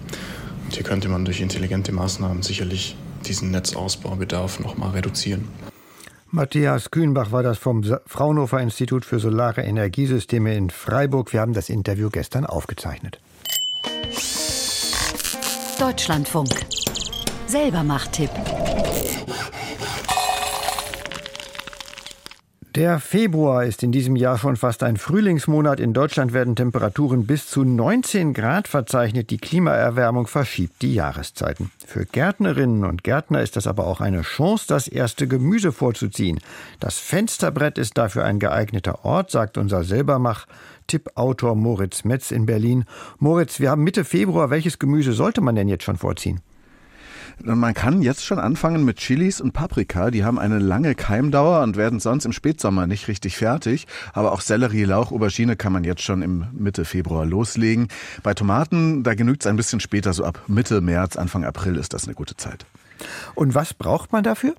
Und 0.64 0.74
hier 0.74 0.84
könnte 0.84 1.08
man 1.08 1.24
durch 1.24 1.40
intelligente 1.40 1.92
Maßnahmen 1.92 2.42
sicherlich 2.42 2.96
diesen 3.26 3.50
Netzausbaubedarf 3.50 4.60
nochmal 4.60 4.90
reduzieren. 4.90 5.48
Matthias 6.30 6.90
Kühnbach 6.90 7.32
war 7.32 7.42
das 7.42 7.56
vom 7.56 7.82
Fraunhofer 8.06 8.60
Institut 8.60 9.06
für 9.06 9.18
Solare 9.18 9.62
Energiesysteme 9.62 10.54
in 10.54 10.68
Freiburg. 10.68 11.32
Wir 11.32 11.40
haben 11.40 11.54
das 11.54 11.70
Interview 11.70 12.10
gestern 12.10 12.44
aufgezeichnet. 12.44 13.18
Deutschlandfunk. 15.78 16.50
Selber 17.46 17.82
Der 22.78 23.00
Februar 23.00 23.64
ist 23.64 23.82
in 23.82 23.90
diesem 23.90 24.14
Jahr 24.14 24.38
schon 24.38 24.54
fast 24.54 24.84
ein 24.84 24.98
Frühlingsmonat. 24.98 25.80
In 25.80 25.94
Deutschland 25.94 26.32
werden 26.32 26.54
Temperaturen 26.54 27.26
bis 27.26 27.48
zu 27.48 27.64
19 27.64 28.34
Grad 28.34 28.68
verzeichnet. 28.68 29.30
Die 29.30 29.38
Klimaerwärmung 29.38 30.28
verschiebt 30.28 30.80
die 30.80 30.94
Jahreszeiten. 30.94 31.72
Für 31.84 32.06
Gärtnerinnen 32.06 32.84
und 32.84 33.02
Gärtner 33.02 33.42
ist 33.42 33.56
das 33.56 33.66
aber 33.66 33.88
auch 33.88 34.00
eine 34.00 34.22
Chance, 34.22 34.66
das 34.68 34.86
erste 34.86 35.26
Gemüse 35.26 35.72
vorzuziehen. 35.72 36.38
Das 36.78 36.98
Fensterbrett 36.98 37.78
ist 37.78 37.98
dafür 37.98 38.24
ein 38.24 38.38
geeigneter 38.38 39.04
Ort, 39.04 39.32
sagt 39.32 39.58
unser 39.58 39.82
Selbermach-Tippautor 39.82 41.56
Moritz 41.56 42.04
Metz 42.04 42.30
in 42.30 42.46
Berlin. 42.46 42.84
Moritz, 43.18 43.58
wir 43.58 43.72
haben 43.72 43.82
Mitte 43.82 44.04
Februar. 44.04 44.50
Welches 44.50 44.78
Gemüse 44.78 45.14
sollte 45.14 45.40
man 45.40 45.56
denn 45.56 45.66
jetzt 45.66 45.82
schon 45.82 45.96
vorziehen? 45.96 46.42
Man 47.44 47.72
kann 47.72 48.02
jetzt 48.02 48.24
schon 48.24 48.38
anfangen 48.38 48.84
mit 48.84 48.96
Chilis 48.96 49.40
und 49.40 49.52
Paprika. 49.52 50.10
Die 50.10 50.24
haben 50.24 50.38
eine 50.38 50.58
lange 50.58 50.94
Keimdauer 50.94 51.62
und 51.62 51.76
werden 51.76 52.00
sonst 52.00 52.24
im 52.24 52.32
Spätsommer 52.32 52.86
nicht 52.86 53.06
richtig 53.06 53.36
fertig. 53.36 53.86
Aber 54.12 54.32
auch 54.32 54.40
Sellerie, 54.40 54.84
Lauch, 54.84 55.12
Aubergine 55.12 55.54
kann 55.54 55.72
man 55.72 55.84
jetzt 55.84 56.02
schon 56.02 56.22
im 56.22 56.46
Mitte 56.52 56.84
Februar 56.84 57.24
loslegen. 57.24 57.88
Bei 58.22 58.34
Tomaten, 58.34 59.04
da 59.04 59.14
genügt 59.14 59.42
es 59.42 59.46
ein 59.46 59.56
bisschen 59.56 59.80
später, 59.80 60.12
so 60.12 60.24
ab 60.24 60.42
Mitte 60.48 60.80
März, 60.80 61.16
Anfang 61.16 61.44
April 61.44 61.76
ist 61.76 61.94
das 61.94 62.04
eine 62.04 62.14
gute 62.14 62.36
Zeit. 62.36 62.66
Und 63.34 63.54
was 63.54 63.72
braucht 63.72 64.12
man 64.12 64.24
dafür? 64.24 64.54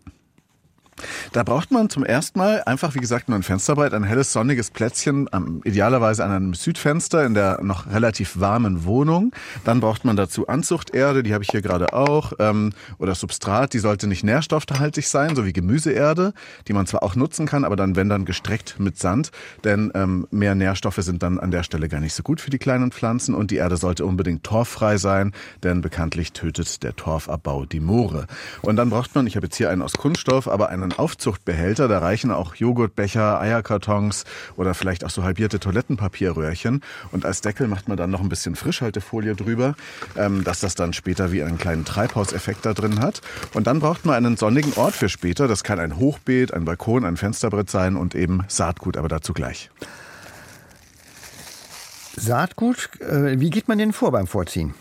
Da 1.32 1.44
braucht 1.44 1.70
man 1.70 1.90
zum 1.90 2.04
ersten 2.04 2.40
Mal 2.40 2.64
einfach, 2.66 2.96
wie 2.96 3.00
gesagt, 3.00 3.30
nur 3.30 3.38
ein 3.38 3.44
Fensterbrett, 3.44 3.94
ein 3.94 4.04
helles, 4.04 4.34
sonniges 4.34 4.72
Plätzchen, 4.72 5.30
idealerweise 5.64 6.24
an 6.24 6.32
einem 6.32 6.54
Südfenster 6.56 7.24
in 7.24 7.36
der 7.36 7.60
noch 7.62 7.92
relativ 7.92 8.40
warmen 8.40 8.84
Wohnung. 8.84 9.32
Dann 9.64 9.80
braucht 9.80 10.06
man 10.06 10.16
dazu 10.16 10.48
Anzuchterde, 10.48 11.22
die 11.22 11.34
habe 11.34 11.44
ich 11.44 11.52
hier 11.52 11.62
gerade 11.62 11.94
auch, 11.94 12.34
ähm, 12.40 12.74
oder 12.98 13.14
Substrat, 13.14 13.74
die 13.74 13.80
sollte 13.80 14.08
nicht 14.08 14.24
nährstoffhaltig 14.24 15.08
sein, 15.08 15.36
so 15.36 15.46
wie 15.46 15.54
Gemüseerde, 15.54 16.34
die 16.68 16.74
man 16.74 16.88
zwar 16.88 17.04
auch 17.04 17.16
nutzen 17.16 17.46
kann, 17.46 17.64
aber 17.64 17.76
dann, 17.76 17.96
wenn 17.96 18.10
dann 18.10 18.26
gestreckt 18.26 18.80
mit 18.80 18.98
Sand, 18.98 19.32
denn 19.64 19.92
ähm, 19.94 20.28
mehr 20.32 20.56
Nährstoffe 20.56 20.98
sind 20.98 21.22
dann 21.22 21.40
an 21.40 21.52
der 21.52 21.62
Stelle 21.62 21.90
gar 21.90 22.00
nicht 22.00 22.16
so 22.16 22.24
gut 22.24 22.42
für 22.42 22.50
die 22.50 22.58
kleinen 22.58 22.92
Pflanzen 22.92 23.36
und 23.36 23.52
die 23.52 23.58
Erde 23.58 23.78
sollte 23.78 24.06
unbedingt 24.06 24.44
torffrei 24.44 24.98
sein, 24.98 25.34
denn 25.62 25.82
bekanntlich 25.82 26.34
tötet 26.34 26.82
der 26.82 26.96
Torfabbau 26.96 27.66
die 27.66 27.80
Moore. 27.80 28.26
Und 28.64 28.78
dann 28.78 28.90
braucht 28.90 29.14
man, 29.14 29.28
ich 29.28 29.36
habe 29.36 29.46
jetzt 29.46 29.58
hier 29.58 29.70
einen 29.70 29.84
aus 29.84 29.94
Kunststoff, 29.94 30.48
aber 30.48 30.70
einen 30.70 30.92
Aufzuchtbehälter, 31.20 31.90
da 31.90 32.00
reichen 32.00 32.32
auch 32.32 32.56
Joghurtbecher, 32.56 33.42
Eierkartons 33.42 34.24
oder 34.56 34.74
vielleicht 34.74 35.04
auch 35.04 35.10
so 35.10 35.22
halbierte 35.26 35.60
Toilettenpapierröhrchen. 35.60 36.82
Und 37.12 37.26
als 37.26 37.42
Deckel 37.42 37.68
macht 37.68 37.90
man 37.90 37.98
dann 37.98 38.10
noch 38.10 38.22
ein 38.22 38.30
bisschen 38.30 38.56
Frischhaltefolie 38.56 39.36
drüber, 39.36 39.76
ähm, 40.16 40.46
dass 40.46 40.62
das 40.62 40.76
dann 40.76 40.94
später 40.94 41.34
wie 41.34 41.44
einen 41.44 41.58
kleinen 41.58 41.84
Treibhauseffekt 41.84 42.66
da 42.66 42.74
drin 42.74 43.02
hat. 43.02 43.20
Und 43.54 43.68
dann 43.68 43.82
braucht 43.82 44.06
man 44.06 44.16
einen 44.16 44.38
sonnigen 44.38 44.72
Ort 44.78 44.94
für 44.94 45.10
später. 45.10 45.50
Das 45.50 45.66
kann 45.66 45.78
ein 45.78 45.98
Hochbeet, 45.98 46.54
ein 46.54 46.64
Balkon, 46.64 47.04
ein 47.04 47.18
Fensterbrett 47.18 47.70
sein 47.70 47.98
und 47.98 48.16
eben 48.16 48.46
Saatgut, 48.48 48.96
aber 48.96 49.10
dazu 49.10 49.34
gleich. 49.34 49.70
Saatgut, 52.16 53.02
äh, 53.02 53.42
wie 53.42 53.50
geht 53.50 53.68
man 53.68 53.78
denn 53.78 53.92
vor 53.92 54.12
beim 54.14 54.26
Vorziehen? 54.26 54.74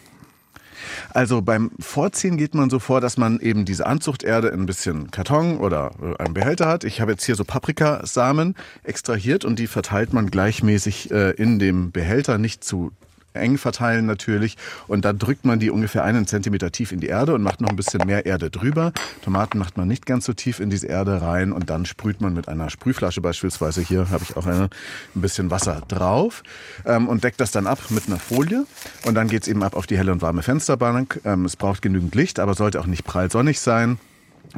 Also 1.11 1.43
beim 1.43 1.71
Vorziehen 1.79 2.37
geht 2.37 2.55
man 2.55 2.71
so 2.71 2.79
vor, 2.79 3.01
dass 3.01 3.17
man 3.17 3.41
eben 3.41 3.65
diese 3.65 3.87
Anzuchterde 3.87 4.49
in 4.49 4.61
ein 4.61 4.67
bisschen 4.67 5.11
Karton 5.11 5.59
oder 5.59 5.91
äh, 6.03 6.23
einem 6.23 6.35
Behälter 6.35 6.67
hat. 6.67 6.85
Ich 6.85 7.01
habe 7.01 7.13
jetzt 7.13 7.25
hier 7.25 7.35
so 7.35 7.45
Paprikasamen 7.45 8.55
extrahiert 8.83 9.45
und 9.45 9.59
die 9.59 9.67
verteilt 9.67 10.13
man 10.13 10.31
gleichmäßig 10.31 11.11
äh, 11.11 11.31
in 11.33 11.59
dem 11.59 11.91
Behälter, 11.93 12.39
nicht 12.39 12.65
zu 12.65 12.93
eng 13.35 13.59
verteilen 13.59 14.07
natürlich. 14.07 14.57
Und 14.87 15.05
dann 15.05 15.19
drückt 15.19 15.45
man 15.45 15.59
die 15.59 15.71
ungefähr 15.71 16.05
einen 16.05 16.27
Zentimeter 16.27 16.71
tief 16.73 16.93
in 16.93 17.01
die 17.01 17.07
Erde 17.07 17.35
und 17.35 17.43
macht 17.43 17.61
noch 17.61 17.71
ein 17.71 17.77
bisschen 17.77 18.07
mehr 18.07 18.27
Erde 18.27 18.51
drüber. 18.51 18.93
Tomaten 19.23 19.59
macht 19.59 19.77
man 19.77 19.89
nicht 19.89 20.07
ganz 20.07 20.25
so 20.25 20.33
tief 20.33 20.61
in 20.61 20.71
diese 20.71 20.87
Erde 20.87 21.23
rein 21.23 21.53
und 21.53 21.71
dann 21.71 21.87
sprüht 21.87 22.21
man 22.21 22.35
mit 22.35 22.49
einer 22.49 22.71
Sprühflasche 22.71 23.21
beispielsweise, 23.21 23.81
hier 23.81 24.11
habe 24.11 24.25
ich 24.25 24.37
auch 24.37 24.47
eine, 24.47 24.71
ein 25.15 25.21
bisschen 25.21 25.51
Wasser 25.51 25.83
drauf 25.89 26.43
ähm, 26.85 27.09
und 27.09 27.25
deckt 27.25 27.41
das 27.41 27.51
dann 27.51 27.67
ab 27.67 27.79
mit 27.91 28.07
einer 28.07 28.19
Folie. 28.19 28.67
Und 29.05 29.15
dann 29.15 29.29
geht 29.29 29.43
es 29.43 29.49
eben 29.49 29.63
ab 29.63 29.77
auf 29.77 29.87
die 29.87 29.97
helle 29.97 30.13
und 30.13 30.23
warme 30.23 30.43
Fensterbank. 30.43 31.21
Ähm, 31.25 31.45
es 31.45 31.57
braucht 31.57 31.83
genügend 31.83 32.15
Licht, 32.15 32.41
aber 32.41 32.55
sollte 32.55 32.81
auch 32.81 32.87
nicht 32.87 33.05
prall 33.05 33.31
sonnig 33.31 33.61
sein. 33.61 33.99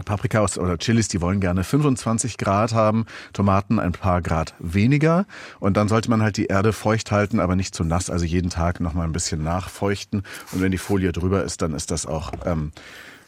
Paprika 0.05 0.45
oder 0.45 0.79
Chilis, 0.79 1.09
die 1.09 1.21
wollen 1.21 1.41
gerne 1.41 1.65
25 1.65 2.39
Grad 2.39 2.73
haben, 2.73 3.07
Tomaten 3.33 3.79
ein 3.79 3.93
paar 3.93 4.23
Grad 4.23 4.55
weniger. 4.59 5.27
Und 5.59 5.77
dann 5.77 5.89
sollte 5.89 6.11
man 6.11 6.23
halt 6.23 6.37
die 6.37 6.47
Erde 6.47 6.73
feucht 6.73 7.11
halten, 7.11 7.41
aber 7.41 7.57
nicht 7.57 7.75
zu 7.75 7.85
nass. 7.85 8.11
Also 8.11 8.25
jeden 8.25 8.51
Tag 8.51 8.81
noch 8.81 8.95
mal 8.95 9.05
ein 9.05 9.13
bisschen 9.13 9.43
nachfeuchten. 9.43 10.23
Und 10.53 10.61
wenn 10.61 10.73
die 10.73 10.79
Folie 10.79 11.13
drüber 11.13 11.45
ist, 11.45 11.63
dann 11.63 11.75
ist 11.75 11.91
das 11.91 12.07
auch 12.07 12.33
ähm, 12.45 12.73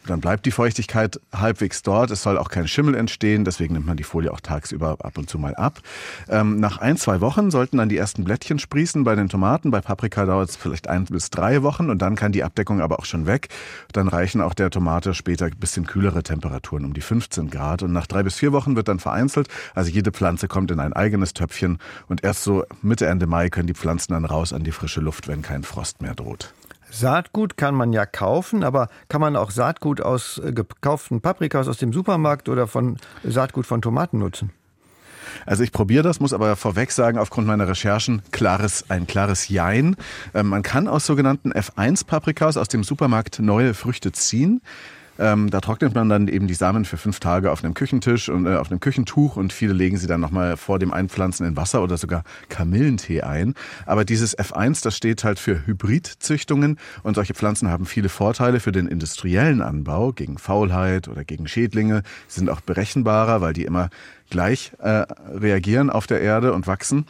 dann 0.07 0.21
bleibt 0.21 0.47
die 0.47 0.51
Feuchtigkeit 0.51 1.21
halbwegs 1.33 1.83
dort. 1.83 2.11
Es 2.11 2.23
soll 2.23 2.39
auch 2.39 2.49
kein 2.49 2.67
Schimmel 2.67 2.95
entstehen, 2.95 3.45
deswegen 3.45 3.75
nimmt 3.75 3.87
man 3.87 3.97
die 3.97 4.03
Folie 4.03 4.33
auch 4.33 4.41
tagsüber 4.41 4.97
ab 5.01 5.19
und 5.19 5.29
zu 5.29 5.39
mal 5.39 5.55
ab. 5.55 5.81
Ähm, 6.29 6.59
nach 6.61 6.79
ein, 6.79 6.97
zwei 6.97 7.21
Wochen 7.21 7.51
sollten 7.51 7.79
dann 7.79 7.89
die 7.89 7.97
ersten 7.97 8.25
Blättchen 8.25 8.59
sprießen 8.59 9.05
bei 9.05 9.15
den 9.15 9.29
Tomaten. 9.29 9.71
Bei 9.71 9.81
Paprika 9.81 10.27
dauert 10.27 10.51
es 10.51 10.57
vielleicht 10.57 10.89
ein 10.89 11.05
bis 11.05 11.31
drei 11.31 11.63
Wochen 11.63 11.91
und 11.91 12.01
dann 12.01 12.17
kann 12.17 12.33
die 12.33 12.45
Abdeckung 12.45 12.81
aber 12.81 12.99
auch 12.99 13.05
schon 13.05 13.27
weg. 13.27 13.49
Dann 13.93 14.09
reichen 14.09 14.41
auch 14.41 14.55
der 14.55 14.71
Tomate 14.71 15.15
später 15.15 15.47
ein 15.47 15.57
bisschen 15.59 15.87
kühlere 15.87 16.23
Temperaturen, 16.23 16.85
um 16.85 16.95
die 16.95 17.01
15 17.01 17.51
Grad. 17.51 17.83
Und 17.83 17.93
nach 17.93 18.07
drei 18.07 18.23
bis 18.23 18.37
vier 18.37 18.53
Wochen 18.53 18.77
wird 18.77 18.89
dann 18.89 18.99
vereinzelt. 18.99 19.49
Also 19.75 19.91
jede 19.91 20.13
Pflanze 20.13 20.49
kommt 20.49 20.71
in 20.71 20.81
ein 20.81 20.93
eigenes 20.93 21.35
Töpfchen 21.35 21.79
und 22.09 22.25
erst 22.25 22.45
so 22.45 22.65
Mitte, 22.83 23.07
Ende 23.07 23.27
Mai 23.27 23.51
können 23.51 23.67
die 23.67 23.75
Pflanzen 23.75 24.13
dann 24.13 24.25
raus 24.25 24.53
an 24.53 24.65
die 24.65 24.73
frische 24.73 25.01
Luft, 25.01 25.29
wenn 25.29 25.43
kein 25.43 25.63
Frost 25.63 26.03
mehr 26.03 26.15
droht. 26.15 26.53
Saatgut 26.93 27.57
kann 27.57 27.75
man 27.75 27.93
ja 27.95 28.05
kaufen, 28.05 28.63
aber 28.63 28.89
kann 29.09 29.23
man 29.23 29.35
auch 29.35 29.51
Saatgut 29.51 30.03
aus 30.03 30.39
äh, 30.45 30.53
gekauften 30.53 31.23
Paprikas 31.23 31.67
aus 31.67 31.79
dem 31.79 31.93
Supermarkt 31.93 32.51
oder 32.51 32.67
von 32.67 32.99
Saatgut 33.25 33.67
von 33.67 33.81
Tomaten 33.81 34.19
nutzen? 34.19 34.51
Also 35.47 35.63
ich 35.63 35.73
probiere 35.73 36.03
das, 36.03 36.21
muss 36.21 36.35
aber 36.35 36.55
vorweg 36.55 36.93
sagen, 36.93 37.17
aufgrund 37.17 37.47
meiner 37.47 37.67
Recherchen, 37.67 38.23
klares, 38.31 38.91
ein 38.91 39.07
klares 39.07 39.49
Jein. 39.49 39.97
Ähm, 40.35 40.49
man 40.49 40.63
kann 40.63 40.87
aus 40.87 41.07
sogenannten 41.07 41.53
F1-Paprikas 41.53 42.59
aus 42.59 42.69
dem 42.69 42.85
Supermarkt 42.85 43.39
neue 43.41 43.73
Früchte 43.73 44.13
ziehen. 44.13 44.61
Ähm, 45.23 45.51
da 45.51 45.61
trocknet 45.61 45.95
man 45.95 46.09
dann 46.09 46.27
eben 46.27 46.49
die 46.49 46.55
Samen 46.55 46.85
für 46.85 46.97
fünf 46.97 47.21
Tage 47.21 47.53
auf 47.53 47.63
einem 47.63 47.75
Küchentisch 47.75 48.29
und 48.29 48.47
äh, 48.47 48.57
auf 48.57 48.73
einem 48.73 48.81
Küchentuch 48.81 49.37
und 49.37 49.53
viele 49.53 49.73
legen 49.73 49.97
sie 49.97 50.09
dann 50.09 50.21
nochmal 50.21 50.57
vor 50.57 50.81
dem 50.81 50.93
Einpflanzen 50.93 51.47
in 51.47 51.57
Wasser 51.57 51.81
oder 51.81 51.97
sogar 51.97 52.25
Kamillentee 52.49 53.23
ein. 53.23 53.55
Aber 53.87 54.05
dieses 54.05 54.37
F1, 54.37 54.83
das 54.83 54.97
steht 54.97 55.23
halt 55.23 55.39
für 55.39 55.65
Hybridzüchtungen 55.65 56.77
und 57.05 57.15
solche 57.15 57.35
Pflanzen 57.35 57.71
haben 57.71 57.87
viele 57.87 58.09
Vorteile 58.09 58.59
für 58.59 58.73
den 58.73 58.89
industriellen 58.89 59.63
Anbau 59.63 60.13
gegen 60.13 60.39
Faulheit 60.39 61.07
oder 61.07 61.23
gegen 61.23 61.47
Schädlinge. 61.47 62.03
Sie 62.27 62.41
sind 62.41 62.51
auch 62.51 62.61
berechenbarer, 62.61 63.41
weil 63.41 63.53
die 63.53 63.65
immer 63.65 63.91
gleich 64.29 64.73
äh, 64.81 65.05
reagieren 65.29 65.89
auf 65.89 66.09
der 66.09 66.21
Erde 66.21 66.53
und 66.53 66.67
wachsen 66.67 67.07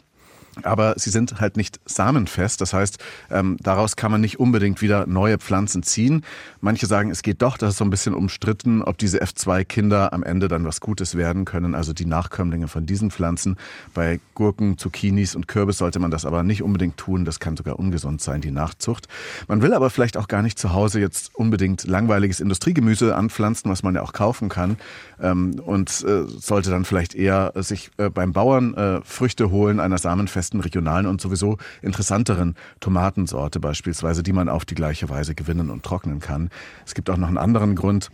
aber 0.61 0.93
sie 0.97 1.09
sind 1.09 1.39
halt 1.41 1.57
nicht 1.57 1.79
samenfest. 1.85 2.61
Das 2.61 2.73
heißt, 2.73 2.99
ähm, 3.31 3.57
daraus 3.61 3.95
kann 3.95 4.11
man 4.11 4.21
nicht 4.21 4.39
unbedingt 4.39 4.81
wieder 4.81 5.07
neue 5.07 5.37
Pflanzen 5.39 5.83
ziehen. 5.83 6.23
Manche 6.61 6.85
sagen, 6.85 7.09
es 7.09 7.23
geht 7.23 7.41
doch, 7.41 7.57
das 7.57 7.71
ist 7.71 7.77
so 7.77 7.85
ein 7.85 7.89
bisschen 7.89 8.13
umstritten, 8.13 8.81
ob 8.83 8.97
diese 8.97 9.21
F2-Kinder 9.21 10.13
am 10.13 10.23
Ende 10.23 10.47
dann 10.47 10.65
was 10.65 10.79
Gutes 10.79 11.15
werden 11.15 11.45
können, 11.45 11.75
also 11.75 11.93
die 11.93 12.05
Nachkömmlinge 12.05 12.67
von 12.67 12.85
diesen 12.85 13.09
Pflanzen. 13.11 13.57
Bei 13.93 14.19
Gurken, 14.35 14.77
Zucchinis 14.77 15.35
und 15.35 15.47
Kürbis 15.47 15.77
sollte 15.79 15.99
man 15.99 16.11
das 16.11 16.25
aber 16.25 16.43
nicht 16.43 16.61
unbedingt 16.61 16.97
tun. 16.97 17.25
Das 17.25 17.39
kann 17.39 17.57
sogar 17.57 17.79
ungesund 17.79 18.21
sein, 18.21 18.41
die 18.41 18.51
Nachzucht. 18.51 19.07
Man 19.47 19.61
will 19.61 19.73
aber 19.73 19.89
vielleicht 19.89 20.17
auch 20.17 20.27
gar 20.27 20.41
nicht 20.41 20.59
zu 20.59 20.73
Hause 20.73 20.99
jetzt 20.99 21.35
unbedingt 21.35 21.85
langweiliges 21.85 22.39
Industriegemüse 22.39 23.15
anpflanzen, 23.15 23.71
was 23.71 23.83
man 23.83 23.95
ja 23.95 24.01
auch 24.01 24.13
kaufen 24.13 24.49
kann. 24.49 24.77
Ähm, 25.21 25.59
und 25.65 25.89
äh, 26.07 26.25
sollte 26.27 26.69
dann 26.69 26.85
vielleicht 26.85 27.15
eher 27.15 27.53
sich 27.55 27.91
äh, 27.97 28.09
beim 28.09 28.33
Bauern 28.33 28.73
äh, 28.75 29.01
Früchte 29.03 29.51
holen 29.51 29.79
einer 29.79 29.97
samenfesten 29.97 30.42
festen 30.43 30.59
regionalen 30.59 31.05
und 31.05 31.21
sowieso 31.21 31.57
interessanteren 31.81 32.55
Tomatensorte 32.81 33.61
beispielsweise, 33.61 34.23
die 34.23 34.33
man 34.33 34.49
auf 34.49 34.65
die 34.65 34.75
gleiche 34.75 35.07
Weise 35.07 35.35
gewinnen 35.35 35.69
und 35.69 35.83
trocknen 35.83 36.19
kann. 36.19 36.49
Es 36.85 36.93
gibt 36.93 37.09
auch 37.09 37.17
noch 37.17 37.29
einen 37.29 37.37
anderen 37.37 37.75
Grund. 37.75 38.11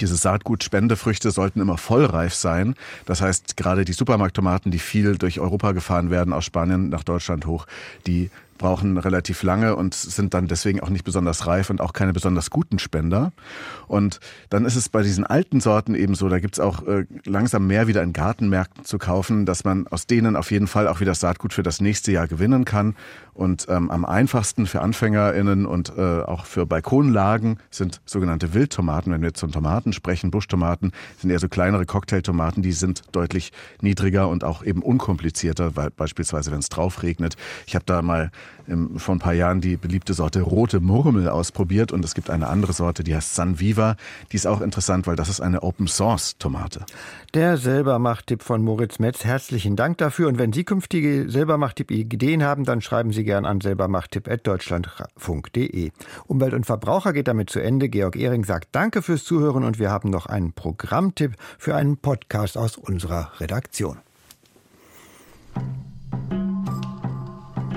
Diese 0.00 0.16
Saatgut-Spendefrüchte 0.16 1.30
sollten 1.30 1.60
immer 1.60 1.76
vollreif 1.76 2.34
sein. 2.34 2.74
Das 3.04 3.20
heißt, 3.20 3.56
gerade 3.56 3.84
die 3.84 3.92
Supermarkttomaten, 3.92 4.70
die 4.70 4.78
viel 4.78 5.16
durch 5.16 5.40
Europa 5.40 5.72
gefahren 5.72 6.10
werden, 6.10 6.32
aus 6.32 6.44
Spanien 6.44 6.88
nach 6.88 7.04
Deutschland 7.04 7.46
hoch, 7.46 7.66
die 8.06 8.30
brauchen 8.58 8.98
relativ 8.98 9.42
lange 9.42 9.76
und 9.76 9.94
sind 9.94 10.34
dann 10.34 10.48
deswegen 10.48 10.80
auch 10.80 10.88
nicht 10.88 11.04
besonders 11.04 11.46
reif 11.46 11.70
und 11.70 11.80
auch 11.80 11.92
keine 11.92 12.12
besonders 12.12 12.50
guten 12.50 12.78
Spender. 12.78 13.32
Und 13.88 14.20
dann 14.50 14.64
ist 14.64 14.76
es 14.76 14.88
bei 14.88 15.02
diesen 15.02 15.24
alten 15.24 15.60
Sorten 15.60 15.94
eben 15.94 16.14
so, 16.14 16.28
da 16.28 16.38
gibt's 16.38 16.60
auch 16.60 16.86
äh, 16.86 17.06
langsam 17.24 17.66
mehr 17.66 17.86
wieder 17.86 18.02
in 18.02 18.12
Gartenmärkten 18.12 18.84
zu 18.84 18.98
kaufen, 18.98 19.46
dass 19.46 19.64
man 19.64 19.86
aus 19.86 20.06
denen 20.06 20.36
auf 20.36 20.50
jeden 20.50 20.66
Fall 20.66 20.88
auch 20.88 21.00
wieder 21.00 21.14
Saatgut 21.14 21.52
für 21.52 21.62
das 21.62 21.80
nächste 21.80 22.12
Jahr 22.12 22.28
gewinnen 22.28 22.64
kann. 22.64 22.94
Und 23.34 23.66
ähm, 23.68 23.90
am 23.90 24.06
einfachsten 24.06 24.66
für 24.66 24.80
AnfängerInnen 24.80 25.66
und 25.66 25.92
äh, 25.96 26.22
auch 26.22 26.46
für 26.46 26.64
Balkonlagen 26.64 27.58
sind 27.70 28.00
sogenannte 28.06 28.54
Wildtomaten. 28.54 29.12
Wenn 29.12 29.20
wir 29.20 29.28
jetzt 29.28 29.40
von 29.40 29.52
Tomaten 29.52 29.92
sprechen, 29.92 30.30
Buschtomaten 30.30 30.92
sind 31.18 31.30
eher 31.30 31.38
so 31.38 31.48
kleinere 31.48 31.84
Cocktailtomaten, 31.84 32.62
die 32.62 32.72
sind 32.72 33.02
deutlich 33.12 33.52
niedriger 33.82 34.28
und 34.28 34.42
auch 34.42 34.62
eben 34.62 34.82
unkomplizierter, 34.82 35.76
weil 35.76 35.90
beispielsweise 35.90 36.50
wenn 36.50 36.60
es 36.60 36.70
drauf 36.70 37.02
regnet. 37.02 37.36
Ich 37.66 37.74
habe 37.74 37.84
da 37.84 38.00
mal 38.00 38.30
im, 38.66 38.98
vor 38.98 39.14
ein 39.14 39.18
paar 39.18 39.34
Jahren 39.34 39.60
die 39.60 39.76
beliebte 39.76 40.14
Sorte 40.14 40.42
Rote 40.42 40.80
Murmel 40.80 41.28
ausprobiert 41.28 41.92
und 41.92 42.04
es 42.04 42.14
gibt 42.14 42.30
eine 42.30 42.48
andere 42.48 42.72
Sorte, 42.72 43.04
die 43.04 43.14
heißt 43.14 43.34
San 43.34 43.60
Viva. 43.60 43.96
Die 44.32 44.36
ist 44.36 44.46
auch 44.46 44.60
interessant, 44.60 45.06
weil 45.06 45.16
das 45.16 45.28
ist 45.28 45.40
eine 45.40 45.62
Open 45.62 45.86
Source 45.86 46.36
Tomate. 46.38 46.84
Der 47.34 47.56
Selbermacht-Tipp 47.56 48.42
von 48.42 48.62
Moritz 48.62 48.98
Metz. 48.98 49.24
Herzlichen 49.24 49.76
Dank 49.76 49.98
dafür. 49.98 50.28
Und 50.28 50.38
wenn 50.38 50.52
Sie 50.52 50.64
künftige 50.64 51.28
Selbermacht-Tipp-Ideen 51.28 52.42
haben, 52.42 52.64
dann 52.64 52.80
schreiben 52.80 53.12
Sie 53.12 53.24
gern 53.24 53.44
an 53.44 53.60
selbermachttipp.deutschlandfunk.de. 53.60 55.90
Umwelt 56.26 56.54
und 56.54 56.66
Verbraucher 56.66 57.12
geht 57.12 57.28
damit 57.28 57.50
zu 57.50 57.60
Ende. 57.60 57.88
Georg 57.88 58.16
Ehring 58.16 58.44
sagt 58.44 58.68
Danke 58.72 59.02
fürs 59.02 59.22
Zuhören 59.24 59.62
und 59.64 59.78
wir 59.78 59.90
haben 59.90 60.10
noch 60.10 60.26
einen 60.26 60.52
Programmtipp 60.52 61.36
für 61.58 61.76
einen 61.76 61.98
Podcast 61.98 62.58
aus 62.58 62.76
unserer 62.76 63.30
Redaktion. 63.38 63.98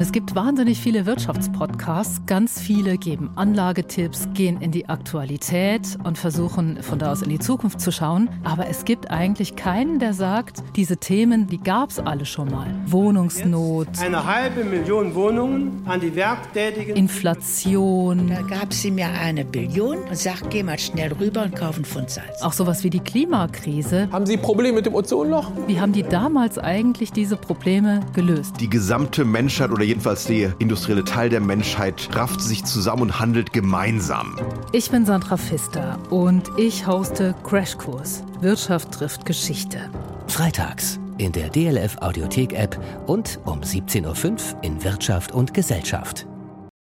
Es 0.02 0.14
gibt 0.14 0.34
wahnsinnig 0.34 0.80
viele 0.80 1.06
Wirtschaftspodcasts. 1.06 2.22
Ganz 2.26 2.62
viele 2.62 2.98
geben 2.98 3.32
Anlagetipps, 3.36 4.30
gehen 4.34 4.62
in 4.62 4.72
die 4.72 4.88
Aktualität 4.88 5.98
und 6.06 6.18
versuchen 6.18 6.82
von 6.82 7.00
da 7.00 7.12
aus 7.12 7.22
in 7.22 7.28
die 7.28 7.40
Zukunft 7.40 7.82
zu 7.82 7.92
schauen. 7.92 8.30
Aber 8.46 8.68
es 8.70 8.86
gibt 8.86 9.12
eigentlich 9.12 9.58
keinen, 9.58 10.00
der 10.00 10.14
sagt, 10.14 10.64
diese 10.78 10.96
Themen, 10.96 11.48
die 11.48 11.58
gab 11.58 11.90
es 11.90 12.00
alle 12.00 12.26
schon 12.26 12.50
mal. 12.50 12.74
Wohnungsnot. 12.86 13.90
Eine 14.00 14.24
halbe 14.26 14.64
Million 14.64 15.14
Wohnungen 15.16 15.82
an 15.86 16.00
die 16.00 16.16
Werktätigen. 16.16 16.96
Inflation. 16.96 18.30
Da 18.30 18.42
gab 18.44 18.74
sie 18.74 18.92
mir 18.92 19.10
eine 19.10 19.44
Billion 19.44 19.98
und 19.98 20.18
sagt, 20.18 20.50
geh 20.50 20.64
mal 20.64 20.80
schnell 20.80 21.12
rüber 21.12 21.44
und 21.44 21.58
kaufen 21.58 21.84
Pfund 21.84 22.10
Salz. 22.10 22.42
Auch 22.42 22.54
sowas 22.54 22.86
wie 22.86 22.90
die 22.90 23.02
Klimakrise. 23.02 24.08
Haben 24.14 24.26
Sie 24.26 24.38
Probleme 24.38 24.76
mit 24.76 24.86
dem 24.86 24.96
Ozonloch? 24.96 25.52
Wie 25.68 25.82
haben 25.82 25.92
die 25.92 26.04
damals 26.04 26.58
eigentlich 26.58 27.12
diese 27.12 27.36
Probleme 27.36 28.00
gelöst? 28.14 28.56
Die 28.62 28.70
gesamte 28.70 29.26
Menschheit 29.26 29.72
oder 29.72 29.89
jedenfalls 29.90 30.26
der 30.26 30.54
industrielle 30.60 31.04
Teil 31.04 31.30
der 31.30 31.40
Menschheit 31.40 32.10
rafft 32.14 32.42
sich 32.42 32.64
zusammen 32.64 33.02
und 33.02 33.20
handelt 33.20 33.54
gemeinsam. 33.54 34.40
Ich 34.72 34.92
bin 34.92 35.04
Sandra 35.04 35.36
Pfister 35.36 35.98
und 36.12 36.48
ich 36.58 36.86
hoste 36.86 37.34
Crashkurs. 37.44 38.24
Wirtschaft 38.40 38.92
trifft 38.92 39.26
Geschichte. 39.26 39.90
Freitags 40.28 41.00
in 41.18 41.32
der 41.32 41.50
DLF 41.50 41.98
Audiothek 42.02 42.54
App 42.54 42.80
und 43.08 43.40
um 43.46 43.62
17.05 43.62 44.56
Uhr 44.56 44.64
in 44.64 44.84
Wirtschaft 44.84 45.32
und 45.34 45.54
Gesellschaft. 45.54 46.29